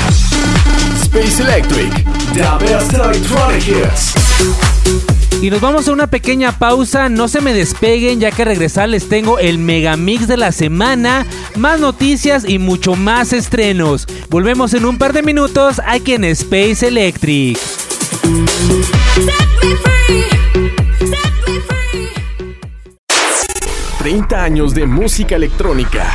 Space 1.02 1.42
Electric, 1.42 1.92
the 2.34 2.64
best 2.64 2.92
electronic 2.92 3.66
hits. 3.66 4.14
Y 5.42 5.50
nos 5.50 5.60
vamos 5.60 5.88
a 5.88 5.92
una 5.92 6.06
pequeña 6.06 6.56
pausa, 6.56 7.08
no 7.08 7.26
se 7.26 7.40
me 7.40 7.52
despeguen 7.52 8.20
ya 8.20 8.30
que 8.30 8.44
regresar 8.44 8.88
les 8.88 9.08
tengo 9.08 9.40
el 9.40 9.58
megamix 9.58 10.28
de 10.28 10.36
la 10.36 10.52
semana, 10.52 11.26
más 11.56 11.80
noticias 11.80 12.48
y 12.48 12.60
mucho 12.60 12.94
más 12.94 13.32
estrenos. 13.32 14.06
Volvemos 14.30 14.72
en 14.72 14.84
un 14.84 14.98
par 14.98 15.12
de 15.12 15.22
minutos 15.22 15.80
aquí 15.84 16.12
en 16.12 16.24
Space 16.26 16.86
Electric. 16.86 17.58
Set 17.58 17.90
me 19.62 19.74
free. 19.76 20.24
Set 21.00 21.32
me 21.48 21.60
free. 21.60 22.08
30 23.98 24.44
años 24.44 24.74
de 24.74 24.86
música 24.86 25.34
electrónica. 25.34 26.14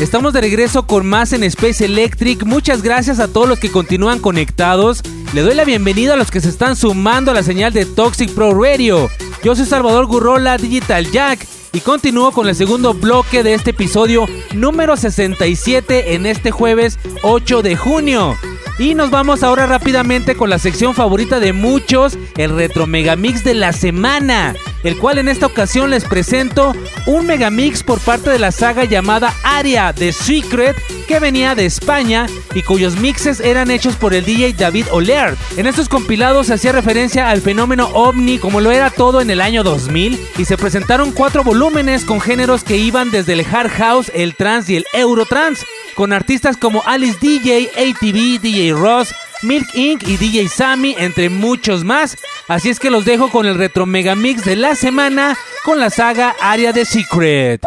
Estamos 0.00 0.32
de 0.32 0.40
regreso 0.40 0.86
con 0.86 1.06
más 1.06 1.32
en 1.32 1.44
Space 1.44 1.84
Electric. 1.84 2.44
Muchas 2.44 2.82
gracias 2.82 3.20
a 3.20 3.28
todos 3.28 3.48
los 3.48 3.58
que 3.58 3.70
continúan 3.70 4.18
conectados. 4.18 5.02
Le 5.32 5.42
doy 5.42 5.54
la 5.54 5.64
bienvenida 5.64 6.14
a 6.14 6.16
los 6.16 6.30
que 6.30 6.40
se 6.40 6.48
están 6.48 6.76
sumando 6.76 7.30
a 7.30 7.34
la 7.34 7.42
señal 7.42 7.72
de 7.72 7.86
Toxic 7.86 8.30
Pro 8.32 8.52
Radio. 8.60 9.08
Yo 9.42 9.56
soy 9.56 9.66
Salvador 9.66 10.06
Gurrola, 10.06 10.58
Digital 10.58 11.10
Jack, 11.10 11.46
y 11.72 11.80
continúo 11.80 12.32
con 12.32 12.48
el 12.48 12.54
segundo 12.54 12.94
bloque 12.94 13.42
de 13.42 13.54
este 13.54 13.70
episodio 13.70 14.26
número 14.54 14.96
67 14.96 16.14
en 16.14 16.26
este 16.26 16.50
jueves 16.50 16.98
8 17.22 17.62
de 17.62 17.76
junio. 17.76 18.36
Y 18.76 18.96
nos 18.96 19.10
vamos 19.10 19.44
ahora 19.44 19.66
rápidamente 19.66 20.34
con 20.34 20.50
la 20.50 20.58
sección 20.58 20.94
favorita 20.94 21.38
de 21.38 21.52
muchos, 21.52 22.18
el 22.36 22.56
Retro 22.56 22.88
Megamix 22.88 23.44
de 23.44 23.54
la 23.54 23.72
semana, 23.72 24.56
el 24.82 24.98
cual 24.98 25.18
en 25.18 25.28
esta 25.28 25.46
ocasión 25.46 25.90
les 25.90 26.04
presento 26.04 26.74
un 27.06 27.24
Megamix 27.24 27.84
por 27.84 28.00
parte 28.00 28.30
de 28.30 28.40
la 28.40 28.50
saga 28.50 28.82
llamada 28.82 29.32
Aria 29.44 29.92
de 29.92 30.12
Secret, 30.12 30.76
que 31.06 31.20
venía 31.20 31.54
de 31.54 31.66
España 31.66 32.26
y 32.52 32.62
cuyos 32.62 32.96
mixes 32.96 33.38
eran 33.38 33.70
hechos 33.70 33.94
por 33.94 34.12
el 34.12 34.24
DJ 34.24 34.54
David 34.54 34.86
Olert. 34.90 35.38
En 35.56 35.68
estos 35.68 35.88
compilados 35.88 36.48
se 36.48 36.54
hacía 36.54 36.72
referencia 36.72 37.30
al 37.30 37.42
fenómeno 37.42 37.88
ovni 37.94 38.38
como 38.38 38.60
lo 38.60 38.72
era 38.72 38.90
todo 38.90 39.20
en 39.20 39.30
el 39.30 39.40
año 39.40 39.62
2000 39.62 40.20
y 40.36 40.44
se 40.46 40.56
presentaron 40.56 41.12
cuatro 41.12 41.44
volúmenes 41.44 42.04
con 42.04 42.20
géneros 42.20 42.64
que 42.64 42.76
iban 42.76 43.12
desde 43.12 43.34
el 43.34 43.46
hard 43.46 43.70
house, 43.70 44.10
el 44.14 44.34
trance 44.34 44.72
y 44.72 44.76
el 44.76 44.84
eurotrance 44.92 45.64
con 45.94 46.12
artistas 46.12 46.56
como 46.56 46.82
Alice 46.86 47.18
DJ, 47.20 47.70
ATV, 47.76 48.40
DJ 48.40 48.72
Ross, 48.72 49.14
Milk 49.42 49.68
Inc. 49.74 50.06
y 50.06 50.16
DJ 50.16 50.48
Sammy, 50.48 50.94
entre 50.98 51.28
muchos 51.28 51.84
más. 51.84 52.16
Así 52.48 52.68
es 52.68 52.78
que 52.78 52.90
los 52.90 53.04
dejo 53.04 53.30
con 53.30 53.46
el 53.46 53.56
Retro 53.56 53.86
Megamix 53.86 54.44
de 54.44 54.56
la 54.56 54.74
semana 54.74 55.36
con 55.64 55.80
la 55.80 55.90
saga 55.90 56.34
Área 56.40 56.72
de 56.72 56.84
Secret. 56.84 57.62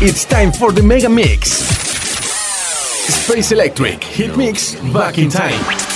It's 0.00 0.26
time 0.26 0.52
for 0.52 0.74
the 0.74 0.82
Mega 0.82 1.08
Mix. 1.08 1.64
Space 3.08 3.52
Electric 3.52 4.02
Hit 4.04 4.36
Mix 4.36 4.76
Back 4.92 5.18
in 5.18 5.30
Time. 5.30 5.95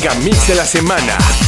Mega 0.00 0.14
Mix 0.20 0.46
de 0.46 0.54
la 0.54 0.64
semana. 0.64 1.47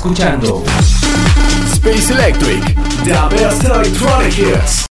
Escuchando 0.00 0.64
Space 1.74 2.10
Electric, 2.10 2.74
The 3.04 3.36
best 3.36 3.64
electronic 3.64 4.38
hits. 4.38 4.86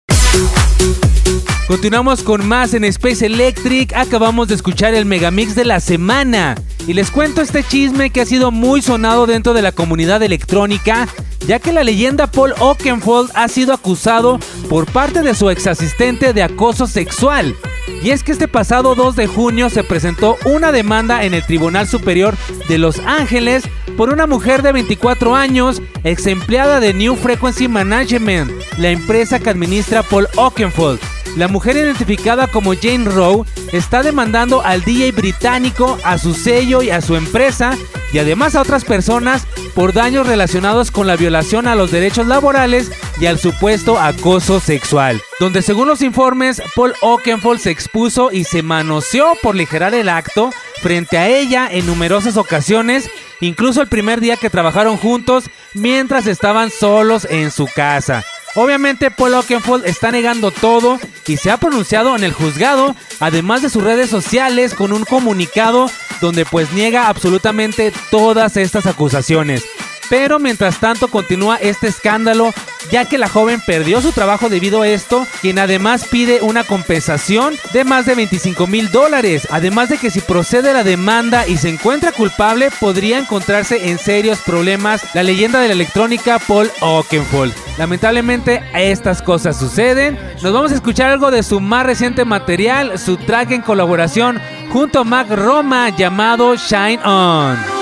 Continuamos 1.67 2.21
con 2.21 2.47
más 2.47 2.75
en 2.75 2.83
Space 2.83 3.25
Electric. 3.25 3.91
Acabamos 3.95 4.49
de 4.49 4.53
escuchar 4.53 4.93
el 4.93 5.05
megamix 5.05 5.55
de 5.55 5.65
la 5.65 5.79
semana. 5.79 6.53
Y 6.89 6.95
les 6.95 7.11
cuento 7.11 7.43
este 7.43 7.63
chisme 7.63 8.09
que 8.09 8.21
ha 8.21 8.25
sido 8.25 8.49
muy 8.49 8.81
sonado 8.81 9.27
dentro 9.27 9.53
de 9.53 9.61
la 9.61 9.71
comunidad 9.71 10.23
electrónica, 10.23 11.07
ya 11.45 11.59
que 11.59 11.71
la 11.71 11.83
leyenda 11.83 12.25
Paul 12.25 12.55
Oakenfold 12.59 13.29
ha 13.35 13.47
sido 13.47 13.73
acusado 13.73 14.39
por 14.71 14.91
parte 14.91 15.21
de 15.21 15.35
su 15.35 15.51
ex 15.51 15.67
asistente 15.67 16.33
de 16.33 16.41
acoso 16.41 16.87
sexual. 16.87 17.55
Y 18.01 18.09
es 18.09 18.23
que 18.23 18.31
este 18.31 18.47
pasado 18.47 18.95
2 18.95 19.15
de 19.15 19.27
junio 19.27 19.69
se 19.69 19.83
presentó 19.83 20.35
una 20.45 20.71
demanda 20.71 21.23
en 21.25 21.35
el 21.35 21.45
Tribunal 21.45 21.87
Superior 21.87 22.35
de 22.67 22.79
Los 22.79 22.97
Ángeles 23.05 23.65
por 23.95 24.11
una 24.11 24.25
mujer 24.25 24.63
de 24.63 24.71
24 24.71 25.35
años, 25.35 25.83
ex 26.03 26.25
empleada 26.25 26.79
de 26.79 26.95
New 26.95 27.15
Frequency 27.17 27.67
Management, 27.67 28.51
la 28.79 28.89
empresa 28.89 29.37
que 29.37 29.51
administra 29.51 30.01
Paul 30.01 30.27
Oakenfold. 30.37 30.99
La 31.35 31.47
mujer 31.47 31.77
identificada 31.77 32.47
como 32.47 32.73
Jane 32.75 33.05
Rowe 33.05 33.45
está 33.71 34.03
demandando 34.03 34.61
al 34.61 34.83
DJ 34.83 35.11
británico, 35.11 35.97
a 36.03 36.17
su 36.17 36.33
sello 36.33 36.81
y 36.81 36.89
a 36.89 37.01
su 37.01 37.15
empresa 37.15 37.77
y 38.11 38.19
además 38.19 38.55
a 38.55 38.61
otras 38.61 38.83
personas 38.83 39.45
por 39.75 39.93
daños 39.93 40.27
relacionados 40.27 40.91
con 40.91 41.07
la 41.07 41.15
violación 41.15 41.67
a 41.67 41.75
los 41.75 41.91
derechos 41.91 42.27
laborales 42.27 42.91
y 43.19 43.27
al 43.27 43.37
supuesto 43.37 43.99
acoso 43.99 44.59
sexual. 44.59 45.21
Donde 45.39 45.61
según 45.61 45.87
los 45.87 46.01
informes, 46.01 46.61
Paul 46.75 46.93
Oakenfold 47.01 47.59
se 47.59 47.71
expuso 47.71 48.31
y 48.31 48.43
se 48.43 48.63
manoseó 48.63 49.37
por 49.41 49.55
ligerar 49.55 49.93
el 49.93 50.09
acto 50.09 50.51
frente 50.81 51.17
a 51.17 51.27
ella 51.27 51.67
en 51.69 51.85
numerosas 51.85 52.37
ocasiones, 52.37 53.09
incluso 53.41 53.81
el 53.81 53.87
primer 53.87 54.21
día 54.21 54.37
que 54.37 54.49
trabajaron 54.49 54.97
juntos 54.97 55.45
mientras 55.73 56.27
estaban 56.27 56.71
solos 56.71 57.27
en 57.29 57.51
su 57.51 57.67
casa. 57.67 58.23
Obviamente 58.55 59.11
Paul 59.11 59.35
Oakenfold 59.35 59.85
está 59.85 60.11
negando 60.11 60.51
todo 60.51 60.99
y 61.27 61.37
se 61.37 61.51
ha 61.51 61.57
pronunciado 61.57 62.15
en 62.15 62.23
el 62.23 62.33
juzgado, 62.33 62.95
además 63.19 63.61
de 63.61 63.69
sus 63.69 63.83
redes 63.83 64.09
sociales 64.09 64.73
con 64.73 64.91
un 64.91 65.05
comunicado 65.05 65.89
donde 66.21 66.45
pues 66.45 66.71
niega 66.73 67.07
absolutamente 67.07 67.93
todas 68.09 68.57
estas 68.57 68.87
acusaciones. 68.87 69.63
Pero 70.09 70.39
mientras 70.39 70.79
tanto 70.79 71.07
continúa 71.07 71.57
este 71.57 71.87
escándalo 71.87 72.53
ya 72.91 73.05
que 73.05 73.17
la 73.17 73.29
joven 73.29 73.61
perdió 73.65 74.01
su 74.01 74.11
trabajo 74.11 74.49
debido 74.49 74.81
a 74.81 74.87
esto, 74.87 75.27
quien 75.41 75.59
además 75.59 76.05
pide 76.09 76.41
una 76.41 76.63
compensación 76.63 77.55
de 77.73 77.83
más 77.83 78.05
de 78.05 78.15
25 78.15 78.67
mil 78.67 78.89
dólares, 78.89 79.47
además 79.51 79.89
de 79.89 79.97
que 79.97 80.09
si 80.09 80.21
procede 80.21 80.73
la 80.73 80.83
demanda 80.83 81.47
y 81.47 81.57
se 81.57 81.69
encuentra 81.69 82.11
culpable 82.11 82.69
podría 82.79 83.19
encontrarse 83.19 83.89
en 83.89 83.99
serios 83.99 84.39
problemas 84.39 85.01
la 85.13 85.23
leyenda 85.23 85.59
de 85.59 85.67
la 85.67 85.73
electrónica 85.73 86.39
Paul 86.39 86.71
Oakenfold. 86.81 87.53
Lamentablemente 87.77 88.63
estas 88.73 89.21
cosas 89.21 89.57
suceden. 89.57 90.17
Nos 90.41 90.53
vamos 90.53 90.71
a 90.71 90.75
escuchar 90.75 91.11
algo 91.11 91.31
de 91.31 91.43
su 91.43 91.59
más 91.59 91.85
reciente 91.85 92.25
material, 92.25 92.97
su 92.97 93.17
track 93.17 93.51
en 93.51 93.61
colaboración 93.61 94.39
junto 94.71 94.99
a 94.99 95.03
Mac 95.03 95.29
Roma 95.29 95.89
llamado 95.89 96.55
Shine 96.55 96.99
On. 97.05 97.78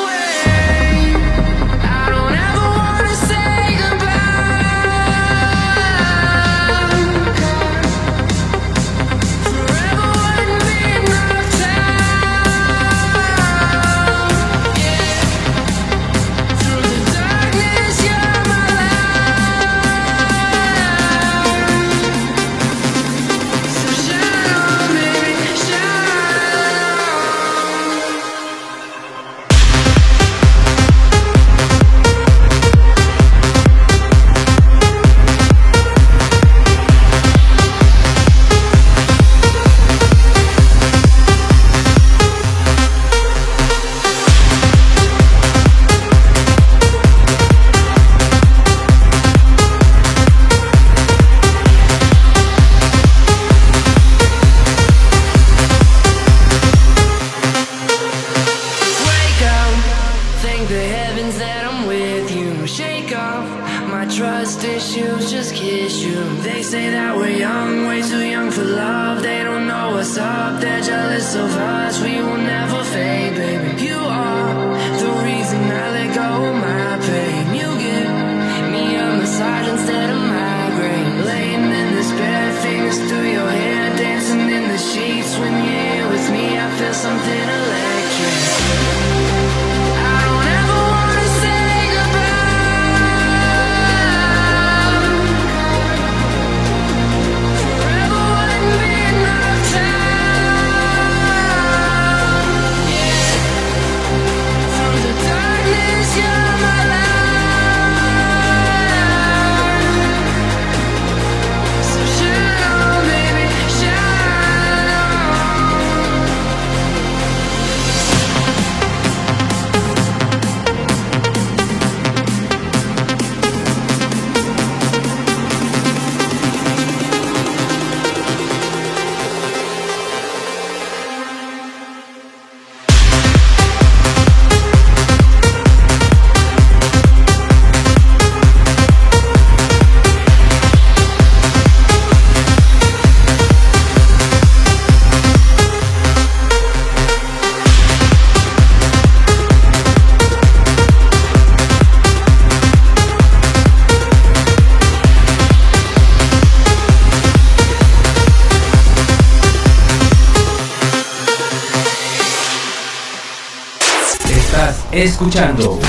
Escuchando 165.07 165.79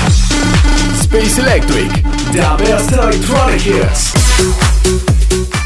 Space 1.01 1.41
Electric, 1.41 1.91
The 2.31 2.63
best 2.63 2.91
electronic 2.93 3.65
hits. 3.65 4.13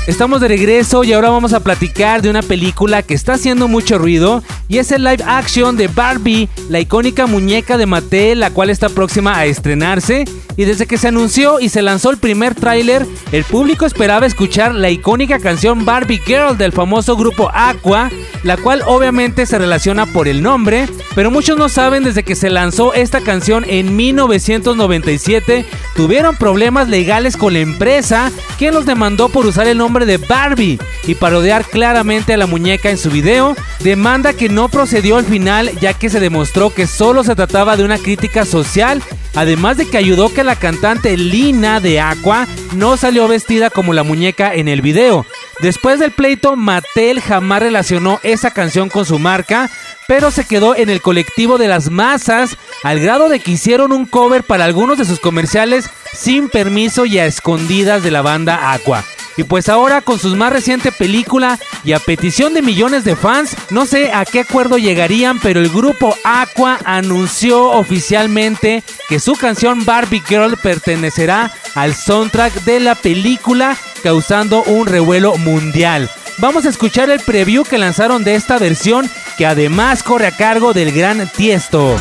Estamos 0.07 0.41
de 0.41 0.47
regreso 0.47 1.03
y 1.03 1.13
ahora 1.13 1.29
vamos 1.29 1.53
a 1.53 1.59
platicar 1.59 2.21
de 2.21 2.29
una 2.29 2.41
película 2.41 3.03
que 3.03 3.13
está 3.13 3.33
haciendo 3.33 3.67
mucho 3.67 3.97
ruido 3.97 4.43
y 4.67 4.79
es 4.79 4.91
el 4.91 5.03
live 5.03 5.23
action 5.25 5.77
de 5.77 5.87
Barbie, 5.87 6.49
la 6.69 6.79
icónica 6.79 7.27
muñeca 7.27 7.77
de 7.77 7.85
Mattel, 7.85 8.39
la 8.39 8.49
cual 8.49 8.69
está 8.69 8.89
próxima 8.89 9.37
a 9.37 9.45
estrenarse. 9.45 10.25
Y 10.55 10.65
desde 10.65 10.85
que 10.85 10.97
se 10.97 11.07
anunció 11.07 11.59
y 11.59 11.69
se 11.69 11.81
lanzó 11.81 12.11
el 12.11 12.17
primer 12.17 12.53
tráiler, 12.53 13.05
el 13.31 13.43
público 13.43 13.85
esperaba 13.85 14.25
escuchar 14.25 14.75
la 14.75 14.89
icónica 14.89 15.39
canción 15.39 15.85
Barbie 15.85 16.21
Girl 16.25 16.57
del 16.57 16.71
famoso 16.71 17.15
grupo 17.17 17.49
Aqua, 17.53 18.11
la 18.43 18.57
cual 18.57 18.83
obviamente 18.85 19.45
se 19.45 19.57
relaciona 19.57 20.05
por 20.05 20.27
el 20.27 20.43
nombre, 20.43 20.87
pero 21.15 21.31
muchos 21.31 21.57
no 21.57 21.69
saben 21.69 22.03
desde 22.03 22.23
que 22.23 22.35
se 22.35 22.49
lanzó 22.49 22.93
esta 22.93 23.21
canción 23.21 23.63
en 23.67 23.95
1997, 23.95 25.65
tuvieron 25.95 26.35
problemas 26.35 26.89
legales 26.89 27.37
con 27.37 27.53
la 27.53 27.59
empresa, 27.59 28.31
quien 28.57 28.73
los 28.73 28.85
demandó 28.85 29.29
por 29.29 29.45
usar 29.45 29.67
el 29.67 29.77
nombre 29.77 30.05
de 30.05 30.17
Barbie 30.17 30.79
y 31.07 31.15
parodiar 31.15 31.65
claramente 31.65 32.33
a 32.33 32.37
la 32.37 32.47
muñeca 32.47 32.89
en 32.89 32.97
su 32.97 33.09
video, 33.09 33.55
demanda 33.79 34.33
que 34.33 34.49
no 34.49 34.69
procedió 34.69 35.17
al 35.17 35.25
final 35.25 35.71
ya 35.79 35.93
que 35.93 36.09
se 36.09 36.19
demostró 36.19 36.69
que 36.73 36.85
solo 36.85 37.23
se 37.23 37.35
trataba 37.35 37.77
de 37.77 37.83
una 37.83 37.97
crítica 37.97 38.45
social, 38.45 39.01
además 39.35 39.77
de 39.77 39.87
que 39.87 39.97
ayudó 39.97 40.33
que 40.33 40.43
la 40.43 40.55
cantante 40.55 41.17
Lina 41.17 41.79
de 41.79 41.99
Aqua 41.99 42.47
no 42.75 42.97
salió 42.97 43.27
vestida 43.27 43.69
como 43.69 43.93
la 43.93 44.03
muñeca 44.03 44.53
en 44.53 44.67
el 44.67 44.81
video. 44.81 45.25
Después 45.59 45.99
del 45.99 46.11
pleito, 46.11 46.55
Mattel 46.55 47.21
jamás 47.21 47.61
relacionó 47.61 48.19
esa 48.23 48.51
canción 48.51 48.89
con 48.89 49.05
su 49.05 49.19
marca, 49.19 49.69
pero 50.07 50.31
se 50.31 50.45
quedó 50.45 50.75
en 50.75 50.89
el 50.89 51.01
colectivo 51.01 51.57
de 51.57 51.67
las 51.67 51.89
masas 51.89 52.57
al 52.83 52.99
grado 52.99 53.29
de 53.29 53.39
que 53.39 53.51
hicieron 53.51 53.91
un 53.91 54.05
cover 54.05 54.43
para 54.43 54.65
algunos 54.65 54.97
de 54.97 55.05
sus 55.05 55.19
comerciales 55.19 55.89
sin 56.13 56.49
permiso 56.49 57.05
y 57.05 57.19
a 57.19 57.25
escondidas 57.25 58.03
de 58.03 58.11
la 58.11 58.21
banda 58.21 58.73
Aqua. 58.73 59.03
Y 59.37 59.43
pues 59.43 59.69
ahora 59.69 60.01
con 60.01 60.19
su 60.19 60.35
más 60.35 60.53
reciente 60.53 60.91
película 60.91 61.59
y 61.83 61.93
a 61.93 61.99
petición 61.99 62.53
de 62.53 62.61
millones 62.61 63.03
de 63.03 63.15
fans, 63.15 63.55
no 63.69 63.85
sé 63.85 64.11
a 64.13 64.25
qué 64.25 64.41
acuerdo 64.41 64.77
llegarían, 64.77 65.39
pero 65.39 65.59
el 65.59 65.69
grupo 65.69 66.15
Aqua 66.23 66.79
anunció 66.85 67.71
oficialmente 67.71 68.83
que 69.09 69.19
su 69.19 69.33
canción 69.33 69.85
Barbie 69.85 70.23
Girl 70.27 70.57
pertenecerá 70.57 71.51
al 71.75 71.95
soundtrack 71.95 72.63
de 72.63 72.79
la 72.79 72.95
película, 72.95 73.75
causando 74.03 74.63
un 74.63 74.85
revuelo 74.85 75.35
mundial. 75.37 76.09
Vamos 76.37 76.65
a 76.65 76.69
escuchar 76.69 77.09
el 77.09 77.19
preview 77.19 77.63
que 77.63 77.77
lanzaron 77.77 78.23
de 78.23 78.35
esta 78.35 78.57
versión, 78.57 79.09
que 79.37 79.45
además 79.45 80.03
corre 80.03 80.27
a 80.27 80.35
cargo 80.35 80.73
del 80.73 80.91
gran 80.91 81.27
Tiesto. 81.29 81.95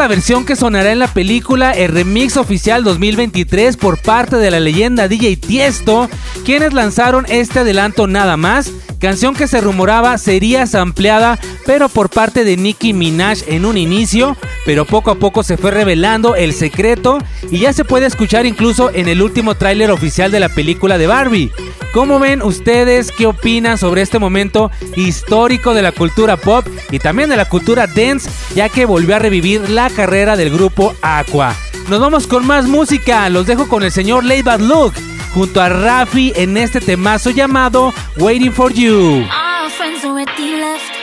La 0.00 0.08
versión 0.08 0.46
que 0.46 0.56
sonará 0.56 0.92
en 0.92 0.98
la 0.98 1.12
película, 1.12 1.72
el 1.72 1.92
remix 1.92 2.38
oficial 2.38 2.82
2023 2.84 3.76
por 3.76 3.98
parte 3.98 4.36
de 4.36 4.50
la 4.50 4.58
leyenda 4.58 5.08
DJ 5.08 5.36
Tiesto, 5.36 6.08
quienes 6.42 6.72
lanzaron 6.72 7.26
este 7.28 7.58
adelanto 7.58 8.06
nada 8.06 8.38
más, 8.38 8.72
canción 8.98 9.34
que 9.34 9.46
se 9.46 9.60
rumoraba 9.60 10.16
sería 10.16 10.66
sampleada, 10.66 11.38
pero 11.66 11.90
por 11.90 12.08
parte 12.08 12.44
de 12.44 12.56
Nicki 12.56 12.94
Minaj 12.94 13.40
en 13.46 13.66
un 13.66 13.76
inicio, 13.76 14.38
pero 14.64 14.86
poco 14.86 15.10
a 15.10 15.16
poco 15.16 15.42
se 15.42 15.58
fue 15.58 15.70
revelando 15.70 16.34
el 16.34 16.54
secreto 16.54 17.18
y 17.50 17.58
ya 17.58 17.74
se 17.74 17.84
puede 17.84 18.06
escuchar 18.06 18.46
incluso 18.46 18.90
en 18.94 19.06
el 19.06 19.20
último 19.20 19.54
tráiler 19.54 19.90
oficial 19.90 20.30
de 20.30 20.40
la 20.40 20.48
película 20.48 20.96
de 20.96 21.08
Barbie. 21.08 21.52
¿Cómo 21.92 22.20
ven 22.20 22.40
ustedes? 22.40 23.10
¿Qué 23.10 23.26
opinan 23.26 23.76
sobre 23.76 24.02
este 24.02 24.20
momento 24.20 24.70
histórico 24.96 25.74
de 25.74 25.82
la 25.82 25.90
cultura 25.90 26.36
pop 26.36 26.64
y 26.92 27.00
también 27.00 27.28
de 27.28 27.36
la 27.36 27.48
cultura 27.48 27.88
dance, 27.88 28.30
ya 28.54 28.68
que 28.68 28.84
volvió 28.84 29.16
a 29.16 29.18
revivir 29.18 29.68
la 29.68 29.89
carrera 29.90 30.36
del 30.36 30.50
grupo 30.50 30.94
Aqua? 31.02 31.54
Nos 31.88 32.00
vamos 32.00 32.26
con 32.26 32.46
más 32.46 32.66
música, 32.66 33.28
los 33.28 33.46
dejo 33.46 33.68
con 33.68 33.82
el 33.82 33.92
señor 33.92 34.24
Lay 34.24 34.42
Bad 34.42 34.60
Look 34.60 34.94
junto 35.34 35.60
a 35.60 35.68
Rafi 35.68 36.32
en 36.36 36.56
este 36.56 36.80
temazo 36.80 37.30
llamado 37.30 37.92
Waiting 38.16 38.52
for 38.52 38.72
You. 38.72 39.26
Our 39.26 39.70
friends 39.70 40.04
already 40.04 40.56
left. 40.56 40.94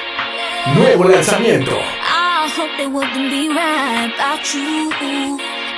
Nuevo 0.75 1.05
lanzamiento. 1.05 1.71
I 1.71 2.49
hope 2.55 2.69
they 2.77 2.88
wouldn't 2.88 3.29
be 3.29 3.49
right 3.49 4.11
about 4.13 4.53
you. 4.53 4.89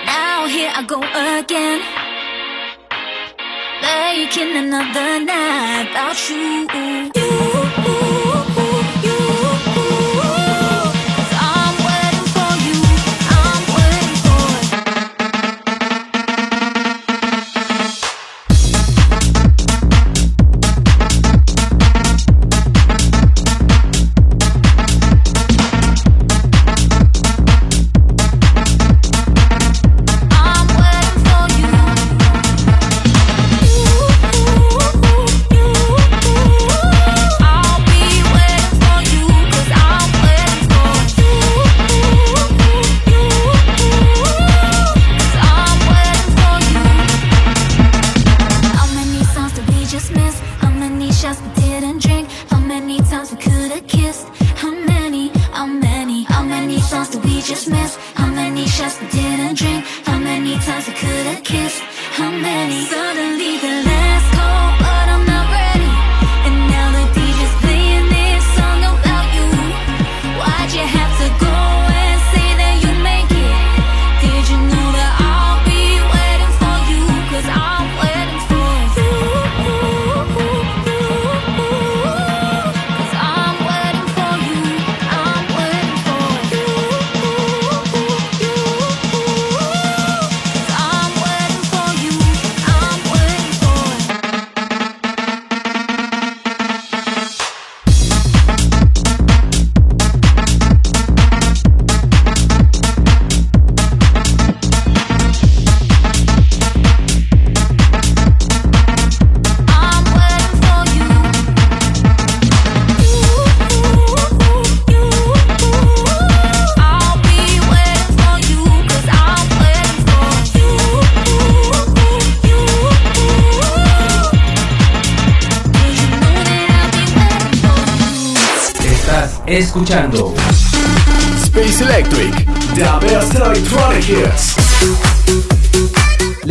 Now 0.05 0.47
here 0.47 0.71
I 0.75 0.83
go 0.87 1.01
again. 1.37 1.81
Making 3.81 4.57
another 4.57 5.19
night 5.25 5.89
about 5.91 6.29
you. 6.29 8.08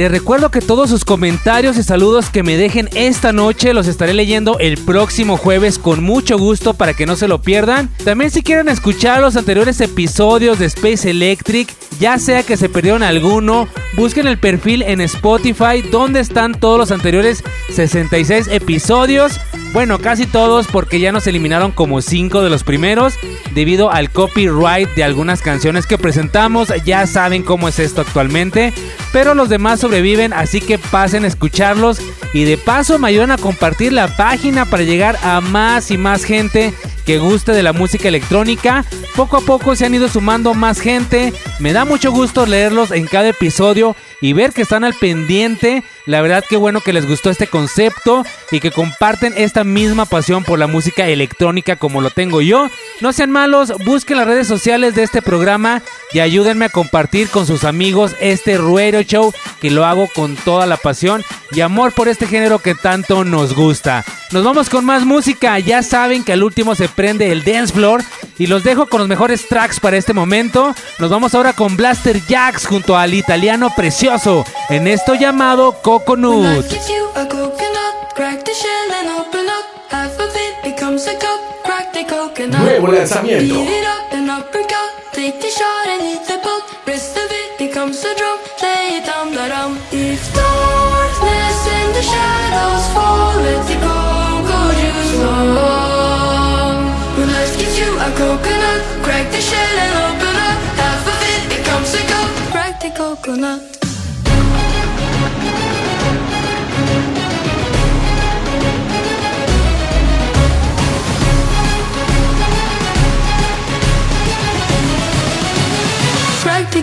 Les 0.08 0.20
recuerdo 0.22 0.50
que 0.50 0.62
todos 0.62 0.88
sus 0.88 1.04
comentarios 1.04 1.76
y 1.76 1.82
saludos 1.82 2.30
que 2.30 2.42
me 2.42 2.56
dejen 2.56 2.88
esta 2.94 3.34
noche 3.34 3.74
los 3.74 3.86
estaré 3.86 4.14
leyendo 4.14 4.58
el 4.58 4.78
próximo 4.78 5.36
jueves 5.36 5.78
con 5.78 6.02
mucho 6.02 6.38
gusto 6.38 6.72
para 6.72 6.94
que 6.94 7.04
no 7.04 7.14
se 7.14 7.28
lo 7.28 7.42
pierdan. 7.42 7.90
También 8.06 8.30
si 8.30 8.42
quieren 8.42 8.70
escuchar 8.70 9.20
los 9.20 9.36
anteriores 9.36 9.82
episodios 9.82 10.58
de 10.58 10.64
Space 10.64 11.10
Electric, 11.10 11.68
ya 11.98 12.18
sea 12.18 12.42
que 12.42 12.56
se 12.56 12.68
perdieron 12.68 13.02
alguno, 13.02 13.68
busquen 13.96 14.26
el 14.26 14.38
perfil 14.38 14.82
en 14.82 15.00
Spotify 15.00 15.82
donde 15.90 16.20
están 16.20 16.54
todos 16.54 16.78
los 16.78 16.90
anteriores 16.90 17.42
66 17.74 18.48
episodios. 18.48 19.40
Bueno, 19.72 19.98
casi 19.98 20.26
todos 20.26 20.66
porque 20.66 21.00
ya 21.00 21.12
nos 21.12 21.26
eliminaron 21.26 21.72
como 21.72 22.00
5 22.00 22.42
de 22.42 22.50
los 22.50 22.64
primeros 22.64 23.14
debido 23.54 23.90
al 23.90 24.10
copyright 24.10 24.88
de 24.94 25.04
algunas 25.04 25.42
canciones 25.42 25.86
que 25.86 25.98
presentamos. 25.98 26.72
Ya 26.84 27.06
saben 27.06 27.42
cómo 27.42 27.68
es 27.68 27.78
esto 27.78 28.00
actualmente. 28.00 28.72
Pero 29.12 29.34
los 29.34 29.48
demás 29.48 29.80
sobreviven, 29.80 30.32
así 30.32 30.60
que 30.60 30.78
pasen 30.78 31.24
a 31.24 31.28
escucharlos 31.28 32.00
y 32.32 32.44
de 32.44 32.58
paso 32.58 32.98
me 32.98 33.08
ayudan 33.08 33.30
a 33.30 33.38
compartir 33.38 33.92
la 33.92 34.16
página 34.16 34.64
para 34.64 34.82
llegar 34.82 35.18
a 35.22 35.40
más 35.40 35.90
y 35.90 35.96
más 35.96 36.24
gente 36.24 36.74
que 37.08 37.16
guste 37.16 37.52
de 37.52 37.62
la 37.62 37.72
música 37.72 38.06
electrónica. 38.06 38.84
Poco 39.16 39.38
a 39.38 39.40
poco 39.40 39.74
se 39.74 39.86
han 39.86 39.94
ido 39.94 40.10
sumando 40.10 40.52
más 40.52 40.78
gente. 40.78 41.32
Me 41.58 41.72
da 41.72 41.86
mucho 41.86 42.12
gusto 42.12 42.44
leerlos 42.44 42.90
en 42.90 43.06
cada 43.06 43.28
episodio 43.28 43.96
y 44.20 44.34
ver 44.34 44.52
que 44.52 44.60
están 44.60 44.84
al 44.84 44.92
pendiente. 44.92 45.84
La 46.08 46.22
verdad 46.22 46.42
que 46.42 46.56
bueno 46.56 46.80
que 46.80 46.94
les 46.94 47.06
gustó 47.06 47.28
este 47.28 47.48
concepto 47.48 48.24
y 48.50 48.60
que 48.60 48.70
comparten 48.70 49.34
esta 49.36 49.62
misma 49.62 50.06
pasión 50.06 50.42
por 50.42 50.58
la 50.58 50.66
música 50.66 51.06
electrónica 51.06 51.76
como 51.76 52.00
lo 52.00 52.08
tengo 52.08 52.40
yo. 52.40 52.70
No 53.02 53.12
sean 53.12 53.30
malos, 53.30 53.74
busquen 53.84 54.16
las 54.16 54.26
redes 54.26 54.46
sociales 54.46 54.94
de 54.94 55.02
este 55.02 55.20
programa 55.20 55.82
y 56.14 56.20
ayúdenme 56.20 56.64
a 56.64 56.70
compartir 56.70 57.28
con 57.28 57.46
sus 57.46 57.62
amigos 57.62 58.16
este 58.20 58.56
Ruero 58.56 59.02
Show 59.02 59.34
que 59.60 59.70
lo 59.70 59.84
hago 59.84 60.08
con 60.14 60.34
toda 60.36 60.64
la 60.64 60.78
pasión 60.78 61.22
y 61.52 61.60
amor 61.60 61.92
por 61.92 62.08
este 62.08 62.26
género 62.26 62.60
que 62.60 62.74
tanto 62.74 63.24
nos 63.24 63.54
gusta. 63.54 64.02
Nos 64.30 64.44
vamos 64.44 64.68
con 64.68 64.84
más 64.84 65.04
música, 65.04 65.58
ya 65.58 65.82
saben 65.82 66.24
que 66.24 66.32
al 66.32 66.42
último 66.42 66.74
se 66.74 66.88
prende 66.88 67.32
el 67.32 67.44
dance 67.44 67.72
floor 67.72 68.02
y 68.38 68.46
los 68.46 68.62
dejo 68.62 68.86
con 68.86 69.00
los 69.00 69.08
mejores 69.08 69.48
tracks 69.48 69.80
para 69.80 69.96
este 69.96 70.12
momento. 70.12 70.74
Nos 70.98 71.10
vamos 71.10 71.34
ahora 71.34 71.54
con 71.54 71.76
Blaster 71.76 72.20
Jacks 72.26 72.66
junto 72.66 72.96
al 72.96 73.14
italiano 73.14 73.70
precioso 73.74 74.44
en 74.68 74.86
esto 74.86 75.14
llamado. 75.14 75.80
Gives 76.06 76.88
you 76.88 77.10
a 77.14 77.26
coconut, 77.26 78.14
crack 78.14 78.44
the 78.44 78.52
shell 78.54 78.92
and 78.98 79.08
open 79.20 79.46
up. 79.48 79.64
Half 79.90 80.18
of 80.20 80.30
it 80.34 80.62
becomes 80.62 81.06
a 81.06 81.14
cup, 81.18 81.40
crack 81.64 81.92
the 81.92 82.04
coconut. 82.04 82.60
Nuevo 82.62 82.86
lanzamiento. 82.92 83.54
Beat 83.54 83.68
it 83.68 83.86
up 83.86 84.12
and 84.12 84.30
uppercut, 84.30 84.90
take 85.12 85.40
the 85.40 85.50
shot 85.50 85.88
and 85.88 86.02
hit 86.02 86.26
the 86.26 86.38
pulp. 86.42 86.64
Rest 86.86 87.16
of 87.16 87.30
it 87.30 87.58
becomes 87.58 88.04
a 88.04 88.14
drum, 88.16 88.38
lay 88.62 88.98
it 88.98 89.06
down, 89.06 89.32
da 89.32 89.48
dum. 89.48 89.78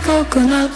Coconut. 0.06 0.70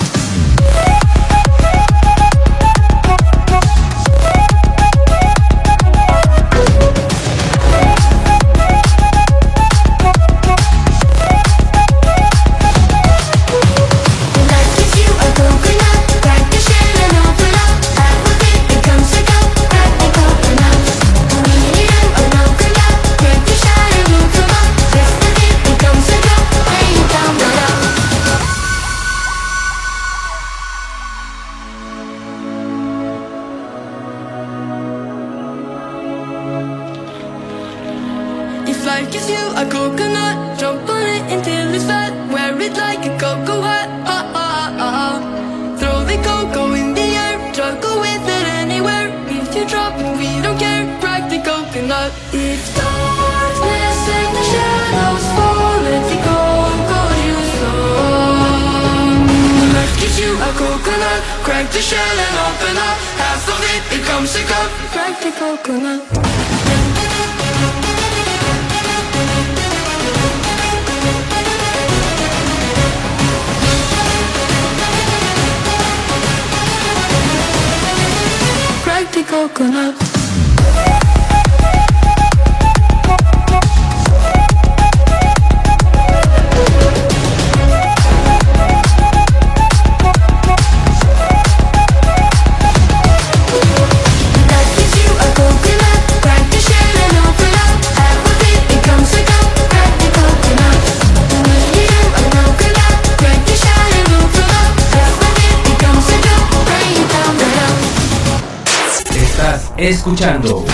Escuchando 109.88 110.66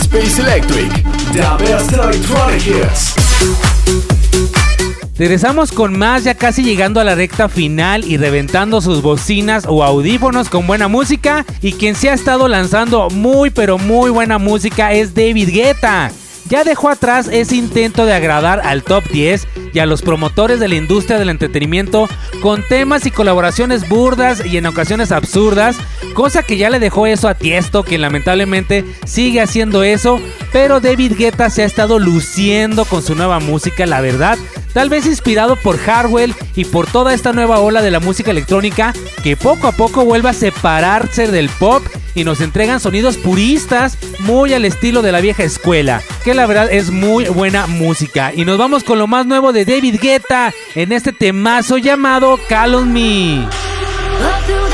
Space 0.00 0.40
Electric. 0.40 0.92
The 1.32 1.64
best 1.64 1.92
electronic 1.92 2.66
hits. 2.66 3.14
Regresamos 5.18 5.72
con 5.72 5.98
más, 5.98 6.24
ya 6.24 6.34
casi 6.34 6.62
llegando 6.62 7.00
a 7.00 7.04
la 7.04 7.14
recta 7.14 7.48
final 7.48 8.04
y 8.04 8.16
reventando 8.16 8.80
sus 8.80 9.02
bocinas 9.02 9.64
o 9.66 9.82
audífonos 9.82 10.48
con 10.48 10.66
buena 10.66 10.88
música. 10.88 11.44
Y 11.62 11.72
quien 11.72 11.94
se 11.94 12.10
ha 12.10 12.14
estado 12.14 12.48
lanzando 12.48 13.08
muy 13.10 13.50
pero 13.50 13.78
muy 13.78 14.10
buena 14.10 14.38
música 14.38 14.92
es 14.92 15.14
David 15.14 15.48
Guetta. 15.50 16.12
Ya 16.48 16.62
dejó 16.62 16.90
atrás 16.90 17.28
ese 17.30 17.56
intento 17.56 18.06
de 18.06 18.14
agradar 18.14 18.60
al 18.64 18.84
top 18.84 19.04
10 19.10 19.48
y 19.72 19.78
a 19.80 19.86
los 19.86 20.02
promotores 20.02 20.60
de 20.60 20.68
la 20.68 20.76
industria 20.76 21.18
del 21.18 21.28
entretenimiento 21.28 22.08
con 22.40 22.62
temas 22.62 23.04
y 23.04 23.10
colaboraciones 23.10 23.88
burdas 23.88 24.44
y 24.46 24.56
en 24.56 24.66
ocasiones 24.66 25.10
absurdas, 25.10 25.76
cosa 26.14 26.44
que 26.44 26.56
ya 26.56 26.70
le 26.70 26.78
dejó 26.78 27.08
eso 27.08 27.28
a 27.28 27.34
Tiesto, 27.34 27.82
quien 27.82 28.00
lamentablemente 28.00 28.84
sigue 29.04 29.40
haciendo 29.40 29.82
eso, 29.82 30.20
pero 30.52 30.80
David 30.80 31.14
Guetta 31.18 31.50
se 31.50 31.62
ha 31.62 31.66
estado 31.66 31.98
luciendo 31.98 32.84
con 32.84 33.02
su 33.02 33.16
nueva 33.16 33.40
música, 33.40 33.84
la 33.84 34.00
verdad, 34.00 34.38
tal 34.72 34.88
vez 34.88 35.04
inspirado 35.06 35.56
por 35.56 35.78
Hardwell 35.78 36.34
y 36.54 36.64
por 36.64 36.86
toda 36.86 37.12
esta 37.12 37.32
nueva 37.32 37.58
ola 37.58 37.82
de 37.82 37.90
la 37.90 37.98
música 38.00 38.30
electrónica 38.30 38.94
que 39.24 39.36
poco 39.36 39.66
a 39.66 39.72
poco 39.72 40.04
vuelve 40.04 40.28
a 40.28 40.34
separarse 40.34 41.26
del 41.26 41.48
pop 41.48 41.82
y 42.14 42.24
nos 42.24 42.40
entregan 42.40 42.80
sonidos 42.80 43.18
puristas 43.18 43.98
muy 44.20 44.54
al 44.54 44.64
estilo 44.64 45.02
de 45.02 45.12
la 45.12 45.20
vieja 45.20 45.42
escuela, 45.42 46.02
la 46.36 46.46
verdad 46.46 46.70
es 46.70 46.90
muy 46.90 47.24
buena 47.24 47.66
música. 47.66 48.32
Y 48.34 48.44
nos 48.44 48.58
vamos 48.58 48.84
con 48.84 48.98
lo 48.98 49.06
más 49.06 49.26
nuevo 49.26 49.52
de 49.52 49.64
David 49.64 49.98
Guetta 50.00 50.52
en 50.74 50.92
este 50.92 51.12
temazo 51.12 51.78
llamado 51.78 52.38
Call 52.48 52.74
on 52.74 52.92
Me. 52.92 53.38
Up 53.38 54.46
through 54.46 54.66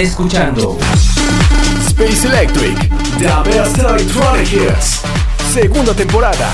escuchando 0.00 0.78
Space 1.86 2.26
Electric, 2.26 2.88
The 3.18 3.50
Best 3.50 3.78
Electronic 3.78 4.52
Hits. 4.52 5.00
segunda 5.52 5.94
temporada. 5.94 6.52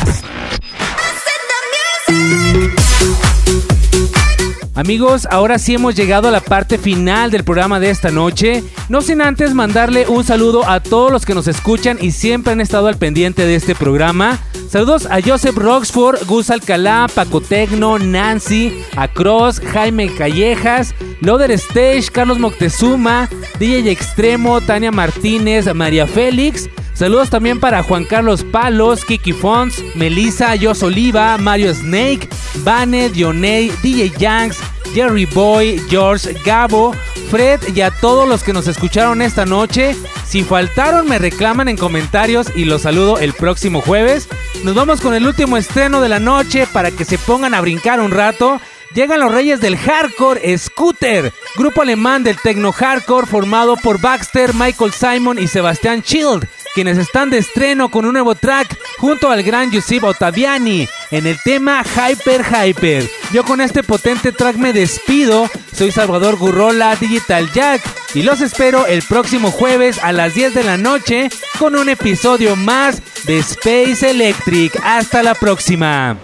Amigos, 4.78 5.26
ahora 5.28 5.58
sí 5.58 5.74
hemos 5.74 5.96
llegado 5.96 6.28
a 6.28 6.30
la 6.30 6.38
parte 6.38 6.78
final 6.78 7.32
del 7.32 7.42
programa 7.42 7.80
de 7.80 7.90
esta 7.90 8.12
noche. 8.12 8.62
No 8.88 9.02
sin 9.02 9.20
antes 9.20 9.52
mandarle 9.52 10.06
un 10.06 10.22
saludo 10.22 10.68
a 10.68 10.78
todos 10.78 11.10
los 11.10 11.26
que 11.26 11.34
nos 11.34 11.48
escuchan 11.48 11.98
y 12.00 12.12
siempre 12.12 12.52
han 12.52 12.60
estado 12.60 12.86
al 12.86 12.96
pendiente 12.96 13.44
de 13.44 13.56
este 13.56 13.74
programa. 13.74 14.38
Saludos 14.70 15.06
a 15.06 15.20
Joseph 15.20 15.56
Roxford, 15.56 16.24
Gus 16.28 16.50
Alcalá, 16.50 17.08
Paco 17.12 17.40
Tecno, 17.40 17.98
Nancy, 17.98 18.72
a 18.94 19.08
Cross, 19.08 19.58
Jaime 19.58 20.14
Callejas, 20.14 20.94
Loader 21.22 21.50
Stage, 21.50 22.04
Carlos 22.12 22.38
Moctezuma, 22.38 23.28
DJ 23.58 23.90
Extremo, 23.90 24.60
Tania 24.60 24.92
Martínez, 24.92 25.74
María 25.74 26.06
Félix. 26.06 26.70
Saludos 26.98 27.30
también 27.30 27.60
para 27.60 27.84
Juan 27.84 28.04
Carlos 28.04 28.42
Palos, 28.42 29.04
Kiki 29.04 29.32
Fons, 29.32 29.84
Melissa, 29.94 30.56
Jos 30.60 30.82
Oliva, 30.82 31.38
Mario 31.38 31.72
Snake, 31.72 32.28
Vane, 32.64 33.08
Dioney, 33.08 33.70
DJ 33.80 34.10
Yanks, 34.18 34.58
Jerry 34.92 35.24
Boy, 35.26 35.80
George, 35.88 36.34
Gabo, 36.44 36.92
Fred 37.30 37.60
y 37.72 37.82
a 37.82 37.92
todos 37.92 38.28
los 38.28 38.42
que 38.42 38.52
nos 38.52 38.66
escucharon 38.66 39.22
esta 39.22 39.46
noche. 39.46 39.94
Si 40.26 40.42
faltaron 40.42 41.08
me 41.08 41.20
reclaman 41.20 41.68
en 41.68 41.76
comentarios 41.76 42.48
y 42.56 42.64
los 42.64 42.82
saludo 42.82 43.18
el 43.18 43.32
próximo 43.32 43.80
jueves. 43.80 44.28
Nos 44.64 44.74
vamos 44.74 45.00
con 45.00 45.14
el 45.14 45.24
último 45.24 45.56
estreno 45.56 46.00
de 46.00 46.08
la 46.08 46.18
noche 46.18 46.66
para 46.66 46.90
que 46.90 47.04
se 47.04 47.16
pongan 47.16 47.54
a 47.54 47.60
brincar 47.60 48.00
un 48.00 48.10
rato. 48.10 48.60
Llegan 48.94 49.20
los 49.20 49.32
reyes 49.32 49.60
del 49.60 49.76
hardcore, 49.76 50.58
Scooter, 50.58 51.32
grupo 51.56 51.82
alemán 51.82 52.24
del 52.24 52.40
techno 52.40 52.72
hardcore 52.72 53.26
formado 53.26 53.76
por 53.76 54.00
Baxter, 54.00 54.54
Michael 54.54 54.92
Simon 54.92 55.38
y 55.38 55.46
Sebastián 55.46 56.02
Child, 56.02 56.48
quienes 56.78 56.98
están 56.98 57.28
de 57.28 57.38
estreno 57.38 57.88
con 57.88 58.04
un 58.04 58.12
nuevo 58.12 58.36
track 58.36 58.78
junto 58.98 59.32
al 59.32 59.42
gran 59.42 59.72
Giuseppe 59.72 60.06
Ottaviani 60.06 60.88
en 61.10 61.26
el 61.26 61.36
tema 61.42 61.82
Hyper 61.82 62.44
Hyper. 62.44 63.10
Yo 63.32 63.42
con 63.42 63.60
este 63.60 63.82
potente 63.82 64.30
track 64.30 64.54
me 64.54 64.72
despido, 64.72 65.50
soy 65.74 65.90
Salvador 65.90 66.36
Gurrola 66.36 66.94
Digital 66.94 67.50
Jack 67.52 67.82
y 68.14 68.22
los 68.22 68.40
espero 68.40 68.86
el 68.86 69.02
próximo 69.02 69.50
jueves 69.50 69.98
a 70.04 70.12
las 70.12 70.34
10 70.34 70.54
de 70.54 70.62
la 70.62 70.76
noche 70.76 71.30
con 71.58 71.74
un 71.74 71.88
episodio 71.88 72.54
más 72.54 73.02
de 73.24 73.38
Space 73.38 74.08
Electric. 74.08 74.78
Hasta 74.84 75.24
la 75.24 75.34
próxima. 75.34 76.16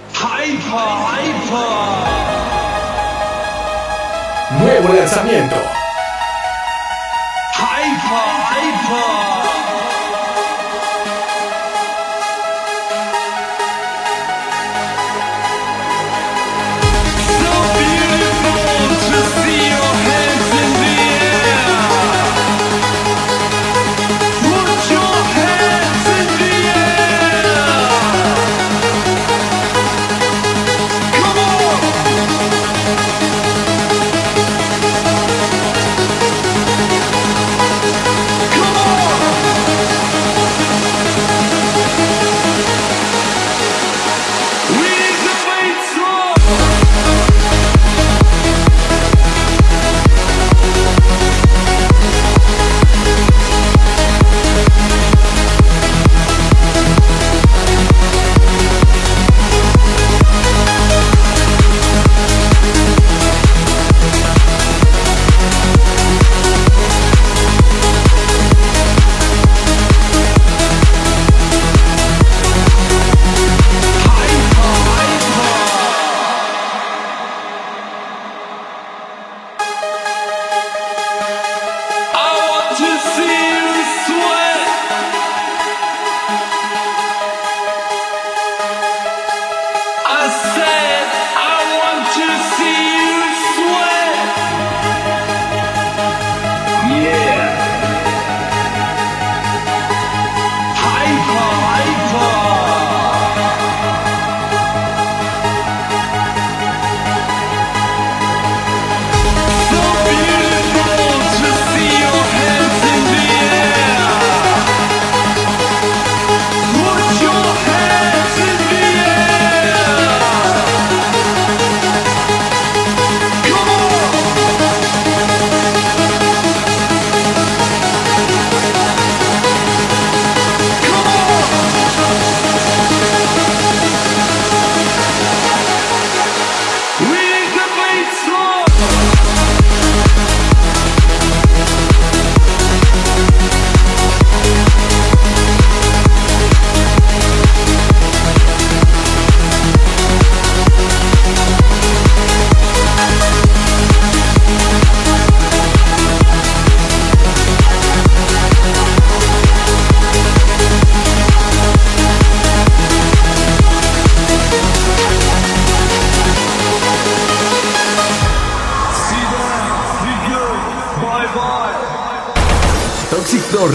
Nuevo 4.60 4.94
lanzamiento. 4.94 5.83